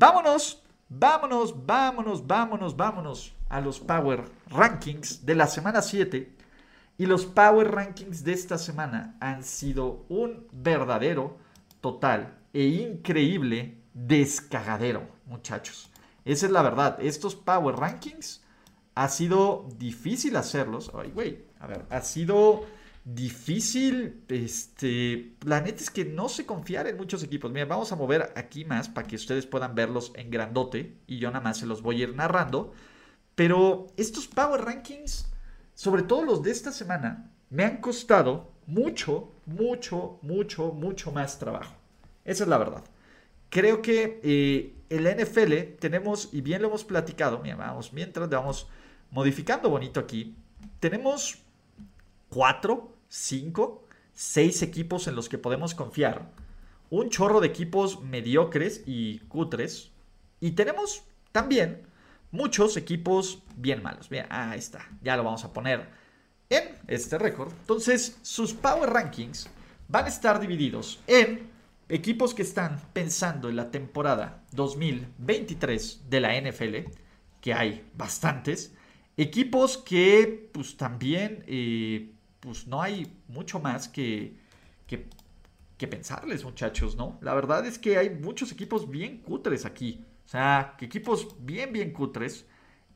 Vámonos, 0.00 0.62
vámonos, 0.88 1.66
vámonos, 1.66 2.26
vámonos, 2.26 2.74
vámonos 2.74 3.34
a 3.50 3.60
los 3.60 3.78
Power 3.80 4.24
Rankings 4.48 5.26
de 5.26 5.34
la 5.34 5.46
semana 5.46 5.82
7. 5.82 6.34
Y 6.96 7.04
los 7.04 7.26
Power 7.26 7.70
Rankings 7.70 8.24
de 8.24 8.32
esta 8.32 8.56
semana 8.56 9.18
han 9.20 9.44
sido 9.44 10.06
un 10.08 10.46
verdadero, 10.52 11.36
total 11.82 12.38
e 12.54 12.62
increíble 12.64 13.76
descagadero, 13.92 15.06
muchachos. 15.26 15.90
Esa 16.24 16.46
es 16.46 16.52
la 16.52 16.62
verdad. 16.62 16.96
Estos 17.02 17.34
Power 17.34 17.76
Rankings 17.76 18.42
ha 18.94 19.06
sido 19.10 19.68
difícil 19.76 20.36
hacerlos. 20.36 20.90
Ay, 20.94 21.10
güey, 21.10 21.44
a 21.60 21.66
ver, 21.66 21.84
ha 21.90 22.00
sido 22.00 22.64
difícil. 23.14 24.22
Este, 24.28 25.32
la 25.44 25.60
neta 25.60 25.82
es 25.82 25.90
que 25.90 26.04
no 26.04 26.28
sé 26.28 26.46
confiar 26.46 26.86
en 26.86 26.96
muchos 26.96 27.22
equipos. 27.22 27.50
Mira, 27.50 27.66
vamos 27.66 27.92
a 27.92 27.96
mover 27.96 28.32
aquí 28.36 28.64
más 28.64 28.88
para 28.88 29.06
que 29.06 29.16
ustedes 29.16 29.46
puedan 29.46 29.74
verlos 29.74 30.12
en 30.14 30.30
grandote 30.30 30.96
y 31.06 31.18
yo 31.18 31.30
nada 31.30 31.42
más 31.42 31.58
se 31.58 31.66
los 31.66 31.82
voy 31.82 32.00
a 32.00 32.04
ir 32.04 32.14
narrando. 32.14 32.72
Pero 33.34 33.86
estos 33.96 34.26
Power 34.26 34.62
Rankings, 34.62 35.30
sobre 35.74 36.02
todo 36.02 36.22
los 36.24 36.42
de 36.42 36.50
esta 36.50 36.72
semana, 36.72 37.30
me 37.48 37.64
han 37.64 37.78
costado 37.78 38.52
mucho, 38.66 39.32
mucho, 39.46 40.18
mucho, 40.22 40.72
mucho 40.72 41.12
más 41.12 41.38
trabajo. 41.38 41.74
Esa 42.24 42.44
es 42.44 42.48
la 42.48 42.58
verdad. 42.58 42.84
Creo 43.48 43.82
que 43.82 44.20
eh, 44.22 44.74
en 44.90 45.04
la 45.04 45.14
NFL 45.14 45.78
tenemos, 45.80 46.28
y 46.32 46.40
bien 46.40 46.62
lo 46.62 46.68
hemos 46.68 46.84
platicado, 46.84 47.40
mira, 47.40 47.56
vamos, 47.56 47.92
mientras 47.92 48.28
vamos 48.28 48.68
modificando 49.10 49.68
bonito 49.68 49.98
aquí, 49.98 50.36
tenemos 50.78 51.38
cuatro, 52.28 52.92
cinco, 53.10 53.84
seis 54.14 54.62
equipos 54.62 55.06
en 55.08 55.16
los 55.16 55.28
que 55.28 55.36
podemos 55.36 55.74
confiar, 55.74 56.30
un 56.88 57.10
chorro 57.10 57.40
de 57.40 57.48
equipos 57.48 58.00
mediocres 58.02 58.82
y 58.86 59.18
cutres, 59.20 59.90
y 60.40 60.52
tenemos 60.52 61.02
también 61.32 61.82
muchos 62.30 62.76
equipos 62.76 63.42
bien 63.56 63.82
malos. 63.82 64.08
Ahí 64.30 64.58
está, 64.58 64.88
ya 65.02 65.16
lo 65.16 65.24
vamos 65.24 65.44
a 65.44 65.52
poner 65.52 65.88
en 66.48 66.76
este 66.86 67.18
récord. 67.18 67.52
Entonces, 67.52 68.18
sus 68.22 68.54
Power 68.54 68.90
Rankings 68.90 69.48
van 69.88 70.06
a 70.06 70.08
estar 70.08 70.40
divididos 70.40 71.00
en 71.06 71.48
equipos 71.88 72.34
que 72.34 72.42
están 72.42 72.80
pensando 72.92 73.48
en 73.48 73.56
la 73.56 73.70
temporada 73.70 74.42
2023 74.52 76.04
de 76.08 76.20
la 76.20 76.40
NFL, 76.40 76.90
que 77.40 77.52
hay 77.52 77.84
bastantes, 77.94 78.72
equipos 79.16 79.76
que 79.78 80.48
pues 80.52 80.76
también 80.76 81.44
eh, 81.46 82.12
pues 82.40 82.66
no 82.66 82.82
hay 82.82 83.12
mucho 83.28 83.60
más 83.60 83.88
que, 83.88 84.36
que, 84.86 85.06
pensarles 85.86 86.44
muchachos, 86.44 86.96
¿no? 86.96 87.18
La 87.22 87.32
verdad 87.34 87.64
es 87.64 87.78
que 87.78 87.96
hay 87.96 88.10
muchos 88.10 88.52
equipos 88.52 88.90
bien 88.90 89.18
cutres 89.18 89.64
aquí, 89.64 90.04
o 90.26 90.28
sea, 90.28 90.76
equipos 90.80 91.36
bien, 91.40 91.72
bien 91.72 91.92
cutres, 91.92 92.46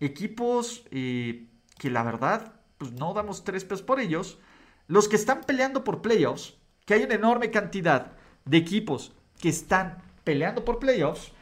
equipos 0.01 0.85
eh, 0.91 1.47
que 1.79 1.91
la 1.91 2.03
verdad 2.03 2.61
pues 2.77 2.93
no 2.93 3.15
damos 3.15 3.45
tres 3.45 3.65
pesos 3.65 3.83
por 3.83 4.01
ellos, 4.01 4.39
los 4.87 5.09
que 5.09 5.17
están 5.17 5.43
peleando 5.45 5.83
por 5.83 6.03
playoffs, 6.03 6.57
que 6.85 6.95
hay 6.95 7.05
una 7.05 7.15
enorme 7.15 7.51
cantidad 7.51 8.13
de 8.45 8.59
equipos 8.59 9.13
que 9.41 9.49
están 9.49 10.03
peleando 10.25 10.65
por 10.65 10.79
playoffs 10.79 11.33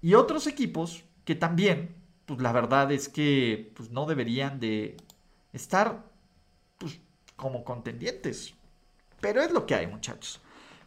y 0.00 0.14
otros 0.14 0.46
equipos 0.46 1.04
que 1.24 1.34
también, 1.34 1.94
pues 2.24 2.40
la 2.40 2.52
verdad 2.52 2.90
es 2.92 3.08
que 3.08 3.72
pues, 3.76 3.90
no 3.90 4.06
deberían 4.06 4.60
de 4.60 4.96
estar 5.52 6.04
pues, 6.78 7.00
como 7.38 7.64
contendientes. 7.64 8.52
Pero 9.20 9.40
es 9.40 9.50
lo 9.52 9.64
que 9.64 9.74
hay, 9.74 9.86
muchachos. 9.86 10.42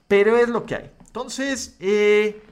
Pero 0.08 0.38
es 0.38 0.50
lo 0.50 0.66
que 0.66 0.76
hay. 0.76 0.92
Entonces, 1.08 1.78
eh, 1.80 2.44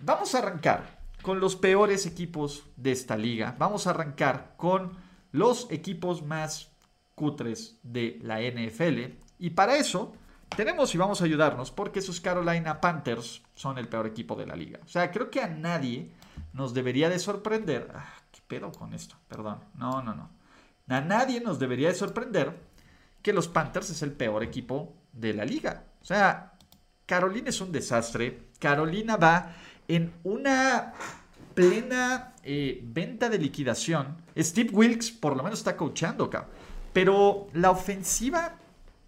vamos 0.00 0.34
a 0.34 0.38
arrancar 0.38 0.98
con 1.22 1.40
los 1.40 1.56
peores 1.56 2.06
equipos 2.06 2.64
de 2.76 2.92
esta 2.92 3.16
liga. 3.16 3.56
Vamos 3.58 3.86
a 3.86 3.90
arrancar 3.90 4.54
con 4.56 4.96
los 5.32 5.70
equipos 5.70 6.22
más 6.22 6.70
cutres 7.14 7.78
de 7.82 8.18
la 8.22 8.40
NFL. 8.40 9.18
Y 9.38 9.50
para 9.50 9.76
eso 9.76 10.14
tenemos 10.56 10.94
y 10.94 10.98
vamos 10.98 11.20
a 11.20 11.24
ayudarnos 11.24 11.70
porque 11.70 12.00
sus 12.00 12.20
Carolina 12.20 12.80
Panthers 12.80 13.42
son 13.54 13.76
el 13.78 13.88
peor 13.88 14.06
equipo 14.06 14.36
de 14.36 14.46
la 14.46 14.56
liga. 14.56 14.78
O 14.84 14.88
sea, 14.88 15.10
creo 15.10 15.30
que 15.30 15.42
a 15.42 15.48
nadie 15.48 16.12
nos 16.52 16.74
debería 16.74 17.08
de 17.08 17.18
sorprender. 17.18 17.90
Ah, 17.94 18.14
¿Qué 18.30 18.40
pedo 18.46 18.70
con 18.72 18.94
esto? 18.94 19.16
Perdón. 19.28 19.58
No, 19.74 20.00
no, 20.02 20.14
no. 20.14 20.30
A 20.88 21.00
nadie 21.00 21.40
nos 21.40 21.58
debería 21.58 21.88
de 21.88 21.94
sorprender 21.94 22.67
que 23.22 23.32
los 23.32 23.48
Panthers 23.48 23.90
es 23.90 24.02
el 24.02 24.12
peor 24.12 24.42
equipo 24.42 24.94
de 25.12 25.34
la 25.34 25.44
liga. 25.44 25.84
O 26.00 26.04
sea, 26.04 26.52
Carolina 27.06 27.50
es 27.50 27.60
un 27.60 27.72
desastre. 27.72 28.48
Carolina 28.58 29.16
va 29.16 29.54
en 29.86 30.12
una 30.24 30.92
plena 31.54 32.34
eh, 32.44 32.80
venta 32.84 33.28
de 33.28 33.38
liquidación. 33.38 34.16
Steve 34.36 34.70
Wilkes 34.72 35.10
por 35.10 35.36
lo 35.36 35.42
menos 35.42 35.58
está 35.58 35.76
coachando. 35.76 36.30
Pero 36.92 37.48
la 37.52 37.70
ofensiva 37.70 38.56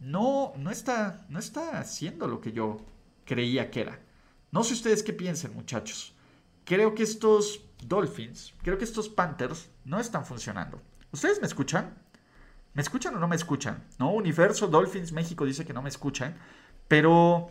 no, 0.00 0.52
no, 0.56 0.70
está, 0.70 1.26
no 1.28 1.38
está 1.38 1.78
haciendo 1.78 2.26
lo 2.26 2.40
que 2.40 2.52
yo 2.52 2.78
creía 3.24 3.70
que 3.70 3.82
era. 3.82 4.00
No 4.50 4.64
sé 4.64 4.74
ustedes 4.74 5.02
qué 5.02 5.12
piensen, 5.12 5.54
muchachos. 5.54 6.14
Creo 6.64 6.94
que 6.94 7.02
estos 7.02 7.60
Dolphins, 7.84 8.54
creo 8.62 8.78
que 8.78 8.84
estos 8.84 9.08
Panthers 9.08 9.68
no 9.84 10.00
están 10.00 10.24
funcionando. 10.24 10.80
¿Ustedes 11.12 11.40
me 11.40 11.46
escuchan? 11.46 11.96
¿Me 12.74 12.82
escuchan 12.82 13.14
o 13.16 13.18
no 13.18 13.28
me 13.28 13.36
escuchan? 13.36 13.84
No, 13.98 14.12
Universo 14.12 14.68
Dolphins 14.68 15.12
México 15.12 15.44
dice 15.44 15.64
que 15.64 15.72
no 15.72 15.82
me 15.82 15.88
escuchan, 15.88 16.36
pero 16.86 17.50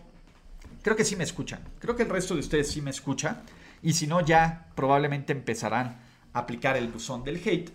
creo 0.82 0.96
que 0.96 1.04
sí 1.04 1.16
me 1.16 1.24
escuchan. 1.24 1.62
Creo 1.80 1.96
que 1.96 2.04
el 2.04 2.10
resto 2.10 2.34
de 2.34 2.40
ustedes 2.40 2.72
sí 2.72 2.82
me 2.82 2.92
escucha. 2.92 3.42
Y 3.82 3.94
si 3.94 4.08
no, 4.08 4.22
ya 4.22 4.68
probablemente 4.76 5.34
empezarán 5.34 6.00
a 6.34 6.40
aplicar 6.40 6.78
el 6.78 6.88
buzón 6.88 7.24
del 7.24 7.42
hate. 7.46 7.72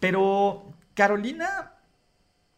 Pero 0.00 0.72
Carolina, 0.94 1.74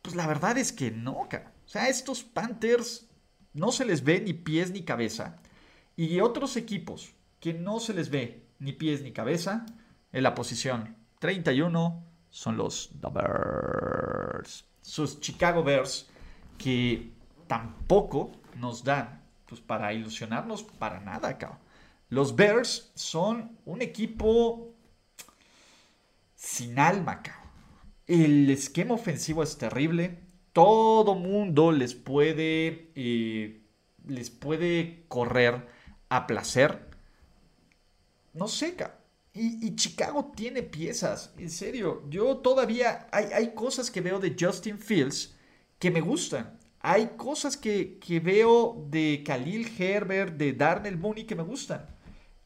pues 0.03 0.15
la 0.15 0.27
verdad 0.27 0.56
es 0.59 0.72
que 0.72 0.91
no, 0.91 1.27
cara. 1.28 1.53
O 1.66 1.69
sea, 1.69 1.88
estos 1.88 2.22
Panthers 2.22 3.09
no 3.53 3.72
se 3.72 3.84
les 3.84 4.04
ve 4.04 4.21
ni 4.21 4.32
pies 4.32 4.71
ni 4.71 4.82
cabeza. 4.82 5.37
Y 5.97 6.21
otros 6.21 6.56
equipos 6.56 7.15
que 7.41 7.54
no 7.54 7.81
se 7.81 7.94
les 7.94 8.10
ve 8.10 8.47
ni 8.59 8.72
pies 8.72 9.03
ni 9.03 9.12
cabeza, 9.12 9.66
en 10.12 10.22
la 10.22 10.34
posición 10.34 10.97
31 11.19 12.04
son 12.31 12.56
los 12.56 12.91
Bears. 13.00 14.65
Sus 14.81 15.21
Chicago 15.21 15.62
Bears 15.62 16.09
que 16.56 17.12
tampoco 17.47 18.33
nos 18.56 18.84
dan 18.84 19.22
pues, 19.47 19.61
para 19.61 19.93
ilusionarnos 19.93 20.62
para 20.62 21.00
nada, 21.00 21.39
cabrón. 21.39 21.59
Los 22.11 22.34
Bears 22.34 22.91
son 22.94 23.59
un 23.66 23.83
equipo 23.83 24.75
sin 26.34 26.78
alma, 26.78 27.22
cabrón. 27.22 27.49
El 28.06 28.50
esquema 28.50 28.95
ofensivo 28.95 29.43
es 29.43 29.59
terrible 29.59 30.28
todo 30.59 31.15
mundo 31.15 31.71
les 31.71 31.95
puede, 31.95 32.91
eh, 32.97 33.63
les 34.09 34.28
puede 34.28 35.04
correr 35.07 35.69
a 36.09 36.27
placer. 36.27 36.89
No 38.34 38.48
sé, 38.48 38.74
y, 39.40 39.76
Chicago 39.76 40.32
tiene 40.34 40.62
piezas, 40.62 41.32
en 41.38 41.50
serio. 41.50 42.02
Yo 42.08 42.38
todavía 42.38 43.06
hay, 43.12 43.26
hay, 43.26 43.54
cosas 43.54 43.90
que 43.90 44.00
veo 44.00 44.18
de 44.18 44.36
Justin 44.38 44.78
Fields 44.78 45.36
que 45.78 45.90
me 45.90 46.00
gustan. 46.00 46.58
Hay 46.80 47.12
cosas 47.16 47.56
que, 47.56 47.98
que 47.98 48.20
veo 48.20 48.86
de 48.88 49.22
Khalil 49.24 49.70
Herbert, 49.78 50.36
de 50.36 50.52
Darnell 50.52 50.98
Mooney 50.98 51.24
que 51.24 51.34
me 51.34 51.42
gustan. 51.42 51.86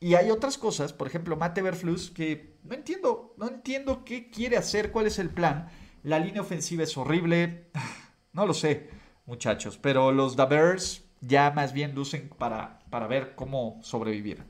Y 0.00 0.14
hay 0.14 0.30
otras 0.30 0.58
cosas, 0.58 0.92
por 0.92 1.06
ejemplo, 1.06 1.36
Matt 1.36 1.58
Everflus, 1.58 2.10
que 2.10 2.56
no 2.64 2.74
entiendo, 2.74 3.34
no 3.38 3.48
entiendo 3.48 4.04
qué 4.04 4.30
quiere 4.30 4.56
hacer, 4.56 4.90
cuál 4.90 5.06
es 5.06 5.18
el 5.18 5.30
plan. 5.30 5.68
La 6.02 6.18
línea 6.18 6.42
ofensiva 6.42 6.82
es 6.82 6.96
horrible. 6.96 7.70
No 8.34 8.46
lo 8.46 8.54
sé, 8.54 8.88
muchachos, 9.26 9.76
pero 9.76 10.10
los 10.10 10.36
Bears 10.36 11.04
ya 11.20 11.50
más 11.50 11.74
bien 11.74 11.94
lucen 11.94 12.30
para, 12.38 12.78
para 12.88 13.06
ver 13.06 13.34
cómo 13.34 13.78
sobrevivir. 13.82 14.42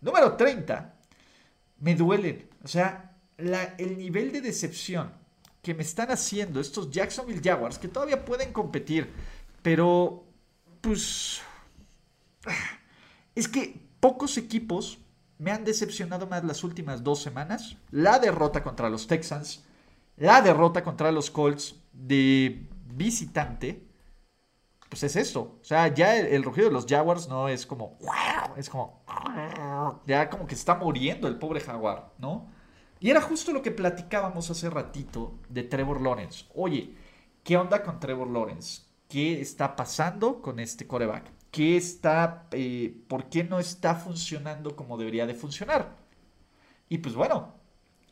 Número 0.00 0.36
30. 0.36 0.93
Me 1.78 1.94
duelen. 1.94 2.48
O 2.62 2.68
sea, 2.68 3.16
el 3.36 3.98
nivel 3.98 4.32
de 4.32 4.40
decepción 4.40 5.12
que 5.62 5.74
me 5.74 5.82
están 5.82 6.10
haciendo 6.10 6.60
estos 6.60 6.90
Jacksonville 6.90 7.40
Jaguars, 7.42 7.78
que 7.78 7.88
todavía 7.88 8.24
pueden 8.24 8.52
competir, 8.52 9.10
pero 9.62 10.26
pues... 10.80 11.40
Es 13.34 13.48
que 13.48 13.80
pocos 13.98 14.36
equipos 14.36 14.98
me 15.38 15.50
han 15.50 15.64
decepcionado 15.64 16.26
más 16.26 16.44
las 16.44 16.62
últimas 16.62 17.02
dos 17.02 17.22
semanas. 17.22 17.76
La 17.90 18.18
derrota 18.18 18.62
contra 18.62 18.90
los 18.90 19.06
Texans, 19.06 19.64
la 20.16 20.40
derrota 20.42 20.84
contra 20.84 21.10
los 21.10 21.30
Colts 21.30 21.76
de 21.92 22.68
visitante. 22.94 23.82
Pues 24.88 25.02
es 25.02 25.16
esto. 25.16 25.58
O 25.60 25.64
sea, 25.64 25.88
ya 25.88 26.16
el, 26.16 26.42
rugido 26.42 26.68
de 26.68 26.72
los 26.72 26.86
Jaguars 26.86 27.28
no 27.28 27.48
es 27.48 27.66
como. 27.66 27.98
Es 28.56 28.68
como. 28.68 29.02
Ya 30.06 30.30
como 30.30 30.46
que 30.46 30.54
está 30.54 30.74
muriendo 30.76 31.26
el 31.26 31.38
pobre 31.38 31.60
Jaguar, 31.60 32.12
¿no? 32.18 32.48
Y 33.00 33.10
era 33.10 33.20
justo 33.20 33.52
lo 33.52 33.62
que 33.62 33.70
platicábamos 33.70 34.50
hace 34.50 34.70
ratito 34.70 35.38
de 35.48 35.64
Trevor 35.64 36.00
Lawrence. 36.00 36.46
Oye, 36.54 36.94
¿qué 37.42 37.56
onda 37.56 37.82
con 37.82 38.00
Trevor 38.00 38.28
Lawrence? 38.28 38.82
¿Qué 39.08 39.40
está 39.40 39.76
pasando 39.76 40.40
con 40.40 40.58
este 40.60 40.86
coreback? 40.86 41.30
¿Qué 41.50 41.76
está, 41.76 42.48
eh, 42.52 42.96
¿Por 43.08 43.28
qué 43.28 43.44
no 43.44 43.58
está 43.58 43.94
funcionando 43.94 44.74
como 44.74 44.96
debería 44.96 45.26
de 45.26 45.34
funcionar? 45.34 45.96
Y 46.88 46.98
pues 46.98 47.14
bueno, 47.14 47.54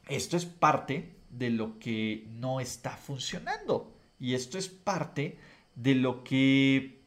esto 0.08 0.36
es 0.36 0.44
parte 0.44 1.16
de 1.30 1.50
lo 1.50 1.78
que 1.78 2.28
no 2.30 2.60
está 2.60 2.90
funcionando. 2.90 3.92
Y 4.18 4.34
esto 4.34 4.58
es 4.58 4.68
parte 4.68 5.38
de 5.74 5.94
lo 5.94 6.24
que... 6.24 7.02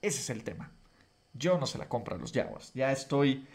Ese 0.00 0.20
es 0.20 0.30
el 0.30 0.42
tema. 0.42 0.72
Yo 1.32 1.58
no 1.58 1.66
se 1.66 1.78
la 1.78 1.88
compro 1.88 2.16
a 2.16 2.18
los 2.18 2.32
Jaguars. 2.32 2.72
Ya 2.74 2.92
estoy... 2.92 3.46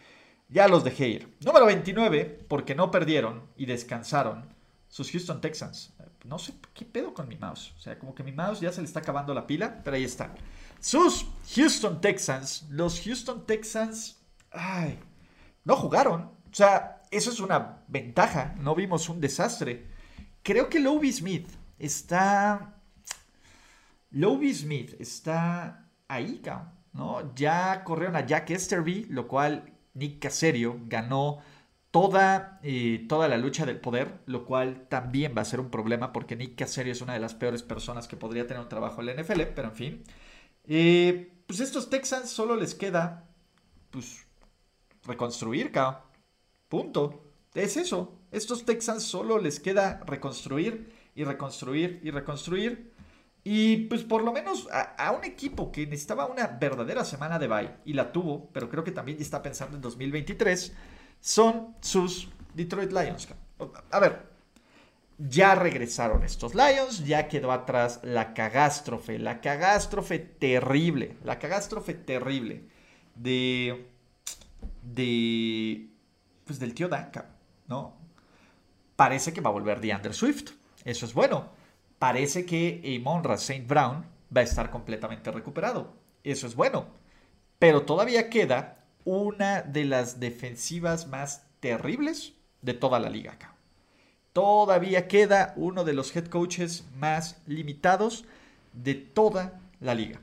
Ya 0.50 0.68
los 0.68 0.84
dejé 0.84 1.10
ir. 1.10 1.38
Número 1.42 1.66
29, 1.66 2.45
porque 2.48 2.74
no 2.74 2.89
perdieron 2.89 3.44
y 3.57 3.66
descansaron 3.66 4.45
sus 4.88 5.12
Houston 5.12 5.42
Texans. 5.42 5.94
No 6.24 6.39
sé 6.39 6.54
qué 6.74 6.86
pedo 6.86 7.13
con 7.13 7.28
mi 7.28 7.36
mouse. 7.36 7.74
O 7.78 7.80
sea, 7.80 8.00
como 8.00 8.16
que 8.16 8.24
mi 8.24 8.31
mouse 8.31 8.62
ya 8.62 8.72
se 8.72 8.81
le 8.81 8.88
está 8.88 9.00
acabando 9.00 9.33
la 9.33 9.45
pila, 9.45 9.81
pero 9.83 9.95
ahí 9.98 10.04
está. 10.04 10.33
Sus 10.80 11.25
Houston 11.56 12.00
Texans, 12.01 12.66
los 12.69 13.01
Houston 13.01 13.45
Texans, 13.45 14.18
ay, 14.51 15.00
no 15.63 15.75
jugaron. 15.75 16.22
O 16.22 16.54
sea, 16.54 17.01
eso 17.12 17.30
es 17.30 17.40
una 17.40 17.83
ventaja. 17.88 18.56
No 18.60 18.75
vimos 18.75 19.10
un 19.10 19.19
desastre. 19.19 19.88
Creo 20.44 20.69
que 20.69 20.80
Lobby 20.80 21.12
Smith 21.12 21.48
está. 21.79 22.75
Lobby 24.12 24.53
Smith 24.53 24.95
está 25.00 25.88
ahí, 26.07 26.41
¿no? 26.94 27.33
Ya 27.35 27.83
corrieron 27.83 28.15
a 28.15 28.25
Jack 28.25 28.50
Esterby, 28.51 29.06
lo 29.09 29.27
cual 29.27 29.74
Nick 29.94 30.19
Caserio 30.19 30.79
ganó 30.85 31.39
toda, 31.91 32.59
eh, 32.63 33.06
toda 33.09 33.27
la 33.27 33.38
lucha 33.38 33.65
del 33.65 33.79
poder, 33.79 34.19
lo 34.25 34.45
cual 34.45 34.88
también 34.88 35.33
va 35.35 35.41
a 35.41 35.45
ser 35.45 35.59
un 35.59 35.69
problema 35.69 36.13
porque 36.13 36.35
Nick 36.35 36.56
Caserio 36.56 36.94
es 36.94 37.01
una 37.01 37.13
de 37.13 37.19
las 37.19 37.33
peores 37.35 37.63
personas 37.63 38.07
que 38.07 38.18
podría 38.18 38.47
tener 38.47 38.62
un 38.62 38.69
trabajo 38.69 39.01
en 39.01 39.07
la 39.07 39.13
NFL, 39.13 39.41
pero 39.56 39.69
en 39.69 39.75
fin. 39.75 40.03
Eh, 40.65 41.41
pues 41.47 41.59
estos 41.59 41.89
Texans 41.89 42.30
solo 42.30 42.56
les 42.56 42.75
queda, 42.75 43.27
pues, 43.89 44.25
reconstruir, 45.06 45.71
cao. 45.71 46.03
Punto. 46.69 47.23
Es 47.53 47.77
eso. 47.77 48.19
Estos 48.31 48.65
Texans 48.65 49.03
solo 49.03 49.39
les 49.39 49.59
queda 49.59 50.01
reconstruir 50.06 50.94
y 51.18 51.24
reconstruir 51.24 52.00
y 52.04 52.12
reconstruir. 52.12 52.94
Y 53.44 53.88
pues 53.88 54.04
por 54.04 54.24
lo 54.24 54.31
menos 54.31 54.68
a, 54.72 55.12
un 55.12 55.24
equipo 55.24 55.72
que 55.72 55.88
necesitaba 55.88 56.28
una 56.28 56.48
verdadera 56.48 57.04
semana 57.04 57.40
de 57.40 57.48
bye 57.48 57.72
y 57.86 57.94
la 57.94 58.12
tuvo, 58.12 58.50
pero 58.54 58.69
creo 58.69 58.84
que 58.84 58.92
también 58.92 59.18
está 59.19 59.42
pensando 59.42 59.75
en 59.75 59.81
2023 59.81 60.74
son 61.19 61.75
sus 61.81 62.30
Detroit 62.54 62.92
Lions. 62.92 63.28
A 63.92 64.00
ver, 64.00 64.28
ya 65.18 65.56
regresaron 65.56 66.24
estos 66.24 66.54
Lions, 66.54 67.06
ya 67.06 67.28
quedó 67.28 67.52
atrás 67.52 68.00
la 68.04 68.34
cagástrofe, 68.34 69.18
la 69.18 69.42
cagástrofe 69.42 70.19
terrible, 70.19 71.18
la 71.24 71.40
cagástrofe 71.40 71.96
terrible 71.96 72.64
de, 73.16 73.88
de, 74.84 75.90
pues 76.46 76.60
del 76.60 76.74
tío 76.74 76.88
Danka, 76.90 77.30
¿no? 77.68 77.98
Parece 78.96 79.34
que 79.34 79.42
va 79.42 79.50
a 79.50 79.54
volver 79.54 79.80
DeAndre 79.80 80.14
Swift, 80.14 80.52
eso 80.88 81.06
es 81.06 81.13
bueno. 81.13 81.50
Parece 82.00 82.45
que 82.45 83.00
Monra 83.04 83.36
St. 83.36 83.66
Brown 83.68 84.06
va 84.36 84.42
a 84.42 84.45
estar 84.45 84.72
completamente 84.72 85.31
recuperado, 85.31 85.94
eso 86.24 86.48
es 86.48 86.56
bueno. 86.56 86.88
Pero 87.60 87.84
todavía 87.84 88.30
queda 88.30 88.86
una 89.04 89.62
de 89.62 89.86
las 89.86 90.19
defensivas 90.19 91.07
más 91.07 91.44
terribles 91.60 92.34
de 92.62 92.74
toda 92.74 93.00
la 93.00 93.10
liga 93.10 93.34
acá. 93.34 93.54
Todavía 94.31 95.07
queda 95.07 95.54
uno 95.57 95.84
de 95.84 95.94
los 95.94 96.16
head 96.16 96.28
coaches 96.28 96.86
más 96.95 97.38
limitados 97.48 98.25
de 98.74 98.94
toda 98.94 99.60
la 99.80 99.95
liga. 99.95 100.19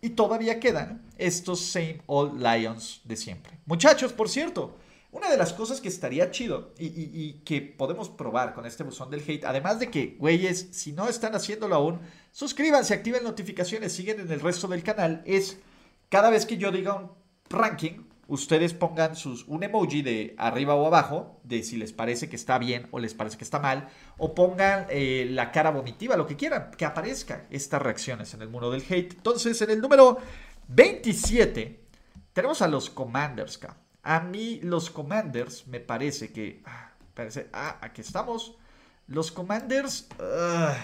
Y 0.00 0.10
todavía 0.10 0.60
quedan 0.60 1.02
estos 1.16 1.60
same 1.60 2.02
old 2.06 2.42
Lions 2.42 3.00
de 3.04 3.16
siempre. 3.16 3.58
Muchachos, 3.64 4.12
por 4.12 4.28
cierto, 4.28 4.76
una 5.10 5.30
de 5.30 5.38
las 5.38 5.54
cosas 5.54 5.80
que 5.80 5.88
estaría 5.88 6.30
chido 6.30 6.74
y, 6.78 7.40
que 7.44 7.62
podemos 7.62 8.10
probar 8.10 8.52
con 8.54 8.66
este 8.66 8.84
buzón 8.84 9.10
del 9.10 9.24
hate, 9.26 9.44
además 9.44 9.78
de 9.78 9.90
que, 9.90 10.16
güeyes, 10.18 10.68
si 10.72 10.92
no 10.92 11.08
están 11.08 11.34
haciéndolo 11.34 11.74
aún, 11.74 12.00
suscríbanse, 12.30 12.94
activen 12.94 13.24
notificaciones, 13.24 13.92
siguen 13.92 14.20
en 14.20 14.30
el 14.30 14.40
resto 14.40 14.68
del 14.68 14.82
canal, 14.82 15.22
es 15.24 15.58
cada 16.10 16.28
vez 16.28 16.44
que 16.44 16.58
yo 16.58 16.70
diga 16.70 16.94
un 16.94 17.10
ranking, 17.48 18.04
ustedes 18.26 18.74
pongan 18.74 19.16
sus, 19.16 19.44
un 19.48 19.62
emoji 19.62 20.02
de 20.02 20.34
arriba 20.36 20.74
o 20.74 20.86
abajo, 20.86 21.40
de 21.42 21.62
si 21.62 21.78
les 21.78 21.94
parece 21.94 22.28
que 22.28 22.36
está 22.36 22.58
bien 22.58 22.86
o 22.90 22.98
les 22.98 23.14
parece 23.14 23.38
que 23.38 23.44
está 23.44 23.58
mal, 23.58 23.88
o 24.18 24.34
pongan 24.34 24.86
eh, 24.90 25.26
la 25.30 25.50
cara 25.50 25.70
vomitiva, 25.70 26.18
lo 26.18 26.26
que 26.26 26.36
quieran, 26.36 26.70
que 26.76 26.84
aparezca 26.84 27.46
estas 27.50 27.80
reacciones 27.80 28.34
en 28.34 28.42
el 28.42 28.50
mundo 28.50 28.70
del 28.70 28.84
hate. 28.88 29.14
Entonces, 29.14 29.60
en 29.62 29.70
el 29.70 29.80
número 29.80 30.18
27, 30.68 31.80
tenemos 32.34 32.60
a 32.60 32.68
los 32.68 32.90
Commanders. 32.90 33.58
A 34.02 34.20
mí 34.20 34.60
los 34.62 34.90
Commanders 34.90 35.66
me 35.66 35.80
parece 35.80 36.32
que... 36.32 36.62
Ah, 36.64 36.92
parece, 37.14 37.48
ah 37.52 37.78
aquí 37.82 38.00
estamos. 38.00 38.56
Los 39.06 39.30
Commanders... 39.32 40.08
Ah, 40.20 40.76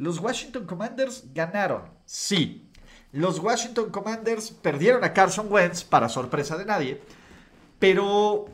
los 0.00 0.18
Washington 0.18 0.64
Commanders 0.64 1.24
ganaron, 1.34 1.82
sí, 2.06 2.70
los 3.12 3.38
Washington 3.38 3.90
Commanders 3.90 4.50
perdieron 4.50 5.04
a 5.04 5.12
Carson 5.12 5.52
Wentz 5.52 5.84
para 5.84 6.08
sorpresa 6.08 6.56
de 6.56 6.64
nadie, 6.64 7.02
pero 7.78 8.46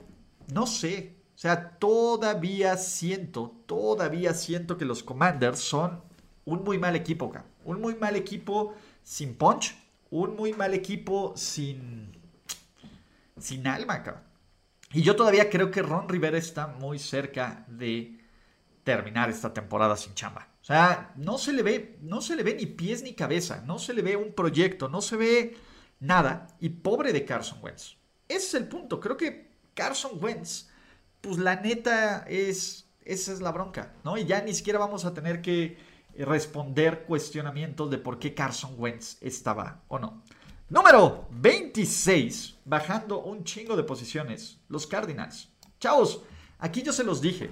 no 0.52 0.66
sé, 0.66 1.14
o 1.36 1.38
sea, 1.38 1.78
todavía 1.78 2.76
siento, 2.76 3.62
todavía 3.66 4.34
siento 4.34 4.76
que 4.76 4.84
los 4.84 5.04
Commanders 5.04 5.60
son 5.60 6.02
un 6.44 6.64
muy 6.64 6.78
mal 6.78 6.96
equipo 6.96 7.32
un 7.64 7.80
muy 7.80 7.94
mal 7.94 8.16
equipo 8.16 8.74
sin 9.04 9.36
punch, 9.36 9.76
un 10.10 10.34
muy 10.34 10.52
mal 10.52 10.74
equipo 10.74 11.32
sin 11.36 12.15
sin 13.38 13.66
alma 13.66 13.94
acá. 13.94 14.22
Y 14.92 15.02
yo 15.02 15.16
todavía 15.16 15.50
creo 15.50 15.70
que 15.70 15.82
Ron 15.82 16.08
Rivera 16.08 16.38
está 16.38 16.66
muy 16.66 16.98
cerca 16.98 17.64
de 17.68 18.20
terminar 18.84 19.28
esta 19.28 19.52
temporada 19.52 19.96
sin 19.96 20.14
chamba. 20.14 20.48
O 20.62 20.64
sea, 20.64 21.12
no 21.16 21.38
se 21.38 21.52
le 21.52 21.62
ve, 21.62 21.98
no 22.02 22.20
se 22.20 22.36
le 22.36 22.42
ve 22.42 22.54
ni 22.54 22.66
pies 22.66 23.02
ni 23.02 23.14
cabeza, 23.14 23.62
no 23.66 23.78
se 23.78 23.94
le 23.94 24.02
ve 24.02 24.16
un 24.16 24.32
proyecto, 24.32 24.88
no 24.88 25.00
se 25.00 25.16
ve 25.16 25.56
nada. 26.00 26.48
Y 26.60 26.68
pobre 26.68 27.12
de 27.12 27.24
Carson 27.24 27.58
Wentz. 27.62 27.96
Ese 28.28 28.46
es 28.46 28.54
el 28.54 28.68
punto. 28.68 29.00
Creo 29.00 29.16
que 29.16 29.50
Carson 29.74 30.12
Wentz, 30.22 30.68
pues 31.20 31.38
la 31.38 31.56
neta 31.56 32.24
es, 32.28 32.88
esa 33.04 33.32
es 33.32 33.40
la 33.40 33.52
bronca, 33.52 33.94
¿no? 34.04 34.16
Y 34.16 34.24
ya 34.24 34.40
ni 34.40 34.54
siquiera 34.54 34.78
vamos 34.78 35.04
a 35.04 35.14
tener 35.14 35.42
que 35.42 35.78
responder 36.18 37.04
cuestionamientos 37.04 37.90
de 37.90 37.98
por 37.98 38.18
qué 38.18 38.34
Carson 38.34 38.74
Wentz 38.78 39.18
estaba 39.20 39.82
o 39.88 39.98
no. 39.98 40.22
Número 40.68 41.26
26, 41.30 42.58
bajando 42.64 43.22
un 43.22 43.44
chingo 43.44 43.76
de 43.76 43.84
posiciones, 43.84 44.58
los 44.68 44.86
Cardinals. 44.86 45.48
Chavos, 45.78 46.22
aquí 46.58 46.82
yo 46.82 46.92
se 46.92 47.04
los 47.04 47.20
dije, 47.20 47.50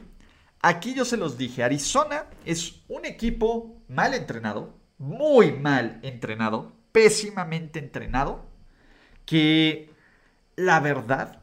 Aquí 0.66 0.94
yo 0.94 1.04
se 1.04 1.18
los 1.18 1.36
dije, 1.36 1.62
Arizona 1.62 2.24
es 2.46 2.80
un 2.88 3.04
equipo 3.04 3.82
mal 3.86 4.14
entrenado, 4.14 4.80
muy 4.96 5.52
mal 5.52 6.00
entrenado, 6.02 6.72
pésimamente 6.90 7.78
entrenado, 7.78 8.46
que 9.26 9.90
la 10.56 10.80
verdad 10.80 11.42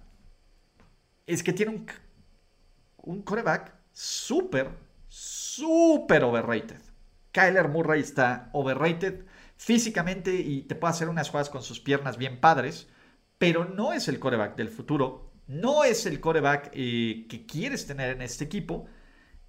es 1.28 1.44
que 1.44 1.54
tiene 1.54 1.72
un, 1.72 1.86
un 2.98 3.22
coreback 3.22 3.76
súper, 3.92 4.72
súper 5.08 6.24
overrated. 6.24 6.82
Kyler 7.32 7.68
Murray 7.68 8.02
está 8.02 8.50
overrated 8.54 9.24
físicamente 9.62 10.34
y 10.34 10.64
te 10.64 10.74
puede 10.74 10.92
hacer 10.92 11.08
unas 11.08 11.30
jugadas 11.30 11.52
con 11.52 11.62
sus 11.62 11.80
piernas 11.80 12.18
bien 12.18 12.40
padres, 12.40 12.88
pero 13.38 13.66
no 13.66 13.94
es 13.94 14.08
el 14.08 14.18
coreback 14.18 14.56
del 14.56 14.70
futuro, 14.70 15.32
no 15.46 15.84
es 15.84 16.08
el 16.08 16.20
coreback 16.20 16.72
eh, 16.74 17.28
que 17.30 17.46
quieres 17.46 17.86
tener 17.86 18.10
en 18.10 18.24
este 18.24 18.44
equipo. 18.44 18.88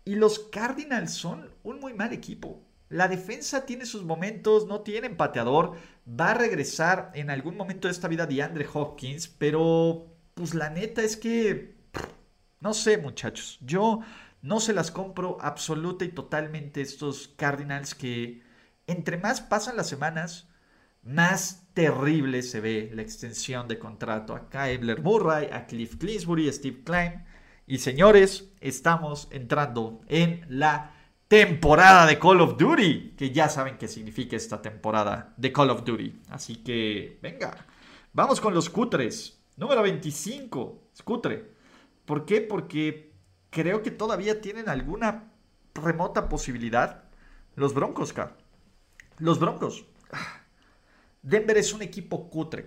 Y 0.04 0.16
los 0.16 0.38
Cardinals 0.38 1.12
son 1.12 1.48
un 1.62 1.80
muy 1.80 1.94
mal 1.94 2.12
equipo. 2.12 2.62
La 2.90 3.08
defensa 3.08 3.64
tiene 3.64 3.86
sus 3.86 4.04
momentos, 4.04 4.66
no 4.66 4.80
tiene 4.82 5.08
pateador. 5.08 5.76
Va 6.06 6.32
a 6.32 6.34
regresar 6.34 7.10
en 7.14 7.30
algún 7.30 7.56
momento 7.56 7.88
de 7.88 7.92
esta 7.92 8.08
vida 8.08 8.26
DeAndre 8.26 8.66
Hopkins, 8.70 9.28
pero 9.28 10.14
pues 10.34 10.52
la 10.52 10.68
neta 10.68 11.02
es 11.02 11.16
que 11.16 11.74
no 12.60 12.74
sé, 12.74 12.98
muchachos. 12.98 13.58
Yo 13.62 14.00
no 14.42 14.60
se 14.60 14.74
las 14.74 14.90
compro 14.90 15.38
absoluta 15.40 16.04
y 16.04 16.08
totalmente 16.08 16.82
estos 16.82 17.28
Cardinals 17.36 17.94
que 17.94 18.42
entre 18.92 19.16
más 19.16 19.40
pasan 19.40 19.76
las 19.76 19.88
semanas, 19.88 20.48
más 21.02 21.66
terrible 21.74 22.42
se 22.42 22.60
ve 22.60 22.90
la 22.94 23.02
extensión 23.02 23.66
de 23.66 23.78
contrato 23.78 24.34
a 24.34 24.48
Kyler 24.48 25.02
Murray, 25.02 25.48
a 25.52 25.66
Cliff 25.66 25.96
Clinsbury, 25.96 26.48
a 26.48 26.52
Steve 26.52 26.82
Klein. 26.84 27.24
Y 27.66 27.78
señores, 27.78 28.52
estamos 28.60 29.28
entrando 29.30 30.00
en 30.08 30.44
la 30.48 30.94
temporada 31.26 32.06
de 32.06 32.18
Call 32.18 32.40
of 32.40 32.56
Duty, 32.56 33.14
que 33.16 33.30
ya 33.30 33.48
saben 33.48 33.78
qué 33.78 33.88
significa 33.88 34.36
esta 34.36 34.60
temporada 34.60 35.32
de 35.36 35.52
Call 35.52 35.70
of 35.70 35.84
Duty. 35.84 36.20
Así 36.28 36.56
que, 36.56 37.18
venga, 37.22 37.56
vamos 38.12 38.40
con 38.40 38.54
los 38.54 38.68
cutres. 38.68 39.42
Número 39.56 39.82
25, 39.82 40.90
cutre. 41.04 41.52
¿Por 42.04 42.26
qué? 42.26 42.42
Porque 42.42 43.14
creo 43.50 43.82
que 43.82 43.90
todavía 43.90 44.40
tienen 44.40 44.68
alguna 44.68 45.32
remota 45.74 46.28
posibilidad. 46.28 47.04
Los 47.54 47.74
Broncos, 47.74 48.12
cara. 48.12 48.36
Los 49.22 49.38
Broncos. 49.38 49.84
Denver 51.22 51.56
es 51.56 51.72
un 51.72 51.80
equipo 51.80 52.28
cutre, 52.28 52.66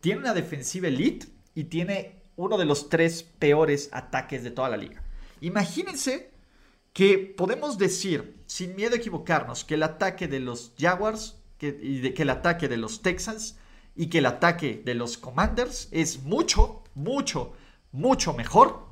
Tiene 0.00 0.20
una 0.20 0.34
defensiva 0.34 0.86
elite 0.86 1.26
y 1.52 1.64
tiene 1.64 2.22
uno 2.36 2.56
de 2.56 2.64
los 2.64 2.88
tres 2.88 3.24
peores 3.24 3.88
ataques 3.92 4.44
de 4.44 4.52
toda 4.52 4.68
la 4.68 4.76
liga. 4.76 5.02
Imagínense 5.40 6.30
que 6.92 7.18
podemos 7.18 7.76
decir, 7.76 8.40
sin 8.46 8.76
miedo 8.76 8.94
a 8.94 8.98
equivocarnos, 8.98 9.64
que 9.64 9.74
el 9.74 9.82
ataque 9.82 10.28
de 10.28 10.38
los 10.38 10.74
Jaguars 10.78 11.42
y 11.60 12.12
que 12.12 12.22
el 12.22 12.30
ataque 12.30 12.68
de 12.68 12.76
los 12.76 13.02
Texans 13.02 13.58
y 13.96 14.06
que 14.06 14.18
el 14.18 14.26
ataque 14.26 14.80
de 14.84 14.94
los 14.94 15.18
Commanders 15.18 15.88
es 15.90 16.22
mucho, 16.22 16.84
mucho, 16.94 17.52
mucho 17.90 18.32
mejor 18.32 18.86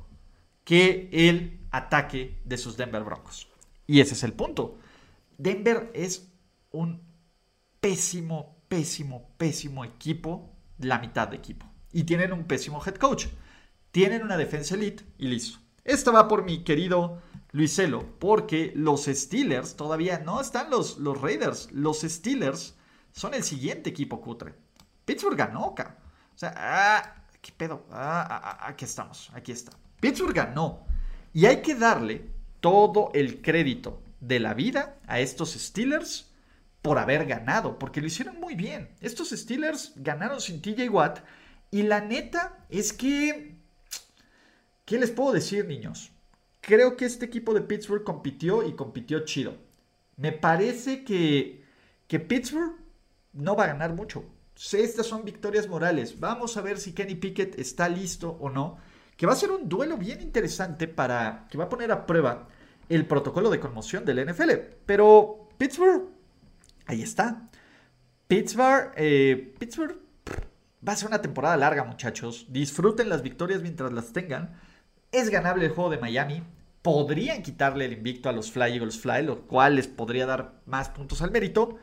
que 0.65 1.07
el 1.13 1.61
ataque 1.71 2.41
de 2.43 2.57
sus 2.57 2.75
Denver 2.75 3.05
Broncos. 3.05 3.47
Y 3.87 4.01
ese 4.01 4.15
es 4.15 4.23
el 4.23 4.33
punto. 4.33 4.77
Denver 5.37 5.89
es 5.93 6.28
un 6.71 7.01
pésimo, 7.79 8.63
pésimo, 8.67 9.31
pésimo 9.37 9.85
equipo, 9.85 10.55
la 10.77 10.99
mitad 10.99 11.27
de 11.27 11.37
equipo. 11.37 11.65
Y 11.91 12.03
tienen 12.03 12.33
un 12.33 12.45
pésimo 12.45 12.81
head 12.85 12.95
coach. 12.95 13.27
Tienen 13.91 14.23
una 14.23 14.37
defensa 14.37 14.75
elite 14.75 15.03
y 15.17 15.27
listo. 15.27 15.59
Esta 15.83 16.11
va 16.11 16.27
por 16.27 16.43
mi 16.43 16.63
querido 16.63 17.21
Luiselo, 17.51 18.19
porque 18.19 18.71
los 18.75 19.05
Steelers 19.05 19.75
todavía 19.75 20.19
no 20.19 20.39
están 20.39 20.69
los, 20.69 20.99
los 20.99 21.19
Raiders. 21.19 21.71
Los 21.71 22.01
Steelers 22.01 22.75
son 23.11 23.33
el 23.33 23.43
siguiente 23.43 23.89
equipo 23.89 24.21
cutre. 24.21 24.53
Pittsburgh 25.05 25.37
ganó, 25.37 25.69
O 25.69 25.75
sea, 26.35 26.53
ah, 26.55 27.15
¿qué 27.41 27.51
pedo? 27.51 27.87
Ah, 27.91 28.27
ah, 28.29 28.41
ah, 28.43 28.67
aquí 28.67 28.85
estamos, 28.85 29.31
aquí 29.33 29.51
está. 29.51 29.71
Pittsburgh 29.99 30.35
ganó. 30.35 30.85
Y 31.33 31.47
hay 31.47 31.63
que 31.63 31.73
darle 31.73 32.29
todo 32.59 33.09
el 33.13 33.41
crédito 33.41 34.03
de 34.19 34.39
la 34.39 34.53
vida 34.53 34.99
a 35.07 35.19
estos 35.19 35.53
Steelers 35.53 36.28
por 36.81 36.97
haber 36.97 37.25
ganado, 37.25 37.77
porque 37.77 38.01
lo 38.01 38.07
hicieron 38.07 38.39
muy 38.39 38.55
bien. 38.55 38.89
Estos 39.01 39.29
Steelers 39.29 39.93
ganaron 39.95 40.39
sin 40.39 40.61
TJ 40.61 40.89
Watt 40.89 41.19
y 41.71 41.83
la 41.83 42.01
neta 42.01 42.65
es 42.69 42.93
que... 42.93 43.57
¿Qué 44.85 44.97
les 44.97 45.11
puedo 45.11 45.33
decir, 45.33 45.67
niños? 45.67 46.11
Creo 46.61 46.97
que 46.97 47.05
este 47.05 47.25
equipo 47.25 47.53
de 47.53 47.61
Pittsburgh 47.61 48.03
compitió 48.03 48.67
y 48.67 48.73
compitió 48.73 49.23
chido. 49.23 49.57
Me 50.17 50.31
parece 50.31 51.03
que, 51.03 51.63
que 52.07 52.19
Pittsburgh 52.19 52.75
no 53.33 53.55
va 53.55 53.65
a 53.65 53.67
ganar 53.67 53.93
mucho. 53.93 54.25
Estas 54.55 55.05
son 55.05 55.23
victorias 55.23 55.67
morales. 55.67 56.19
Vamos 56.19 56.57
a 56.57 56.61
ver 56.61 56.79
si 56.79 56.93
Kenny 56.93 57.15
Pickett 57.15 57.57
está 57.59 57.87
listo 57.87 58.37
o 58.41 58.49
no. 58.49 58.77
Que 59.15 59.25
va 59.25 59.33
a 59.33 59.37
ser 59.37 59.51
un 59.51 59.69
duelo 59.69 59.97
bien 59.97 60.21
interesante 60.21 60.87
para... 60.87 61.47
que 61.49 61.57
va 61.57 61.65
a 61.65 61.69
poner 61.69 61.91
a 61.91 62.05
prueba 62.05 62.47
el 62.89 63.05
protocolo 63.05 63.49
de 63.49 63.59
conmoción 63.59 64.05
del 64.05 64.25
NFL. 64.25 64.51
Pero 64.85 65.49
Pittsburgh, 65.57 66.09
ahí 66.89 67.03
está. 67.03 67.49
Pittsburgh, 68.27 68.91
eh, 68.95 69.53
Pittsburgh 69.59 69.97
va 70.85 70.93
a 70.93 70.95
ser 70.95 71.07
una 71.07 71.21
temporada 71.21 71.55
larga, 71.55 71.83
muchachos. 71.83 72.47
Disfruten 72.49 73.09
las 73.09 73.21
victorias 73.21 73.61
mientras 73.61 73.93
las 73.93 74.11
tengan. 74.11 74.59
Es 75.11 75.29
ganable 75.29 75.65
el 75.65 75.71
juego 75.71 75.91
de 75.91 75.99
Miami. 75.99 76.43
Podrían 76.81 77.43
quitarle 77.43 77.85
el 77.85 77.93
invicto 77.93 78.27
a 78.27 78.31
los 78.31 78.51
Fly 78.51 78.73
Eagles 78.73 78.99
Fly, 78.99 79.23
lo 79.23 79.41
cual 79.41 79.75
les 79.75 79.87
podría 79.87 80.25
dar 80.25 80.61
más 80.65 80.89
puntos 80.89 81.21
al 81.21 81.31
mérito. 81.31 81.77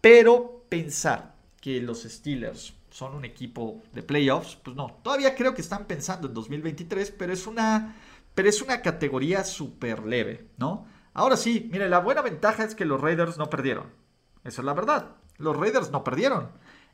Pero 0.00 0.64
pensar 0.70 1.34
que 1.60 1.82
los 1.82 2.04
Steelers 2.04 2.74
son 2.90 3.14
un 3.14 3.26
equipo 3.26 3.82
de 3.92 4.02
playoffs, 4.02 4.56
pues 4.56 4.74
no. 4.74 4.98
Todavía 5.02 5.34
creo 5.34 5.54
que 5.54 5.60
están 5.60 5.84
pensando 5.84 6.28
en 6.28 6.34
2023, 6.34 7.10
pero 7.10 7.32
es 7.32 7.46
una 7.46 7.94
pero 8.34 8.50
es 8.50 8.60
una 8.60 8.82
categoría 8.82 9.44
súper 9.44 10.04
leve, 10.04 10.46
¿no? 10.58 10.86
Ahora 11.14 11.38
sí, 11.38 11.68
mire, 11.72 11.88
la 11.88 12.00
buena 12.00 12.20
ventaja 12.20 12.64
es 12.64 12.74
que 12.74 12.84
los 12.84 13.00
Raiders 13.00 13.38
no 13.38 13.48
perdieron. 13.48 14.05
Esa 14.46 14.62
es 14.62 14.64
la 14.64 14.74
verdad. 14.74 15.16
Los 15.38 15.56
Raiders 15.56 15.90
no 15.90 16.04
perdieron. 16.04 16.50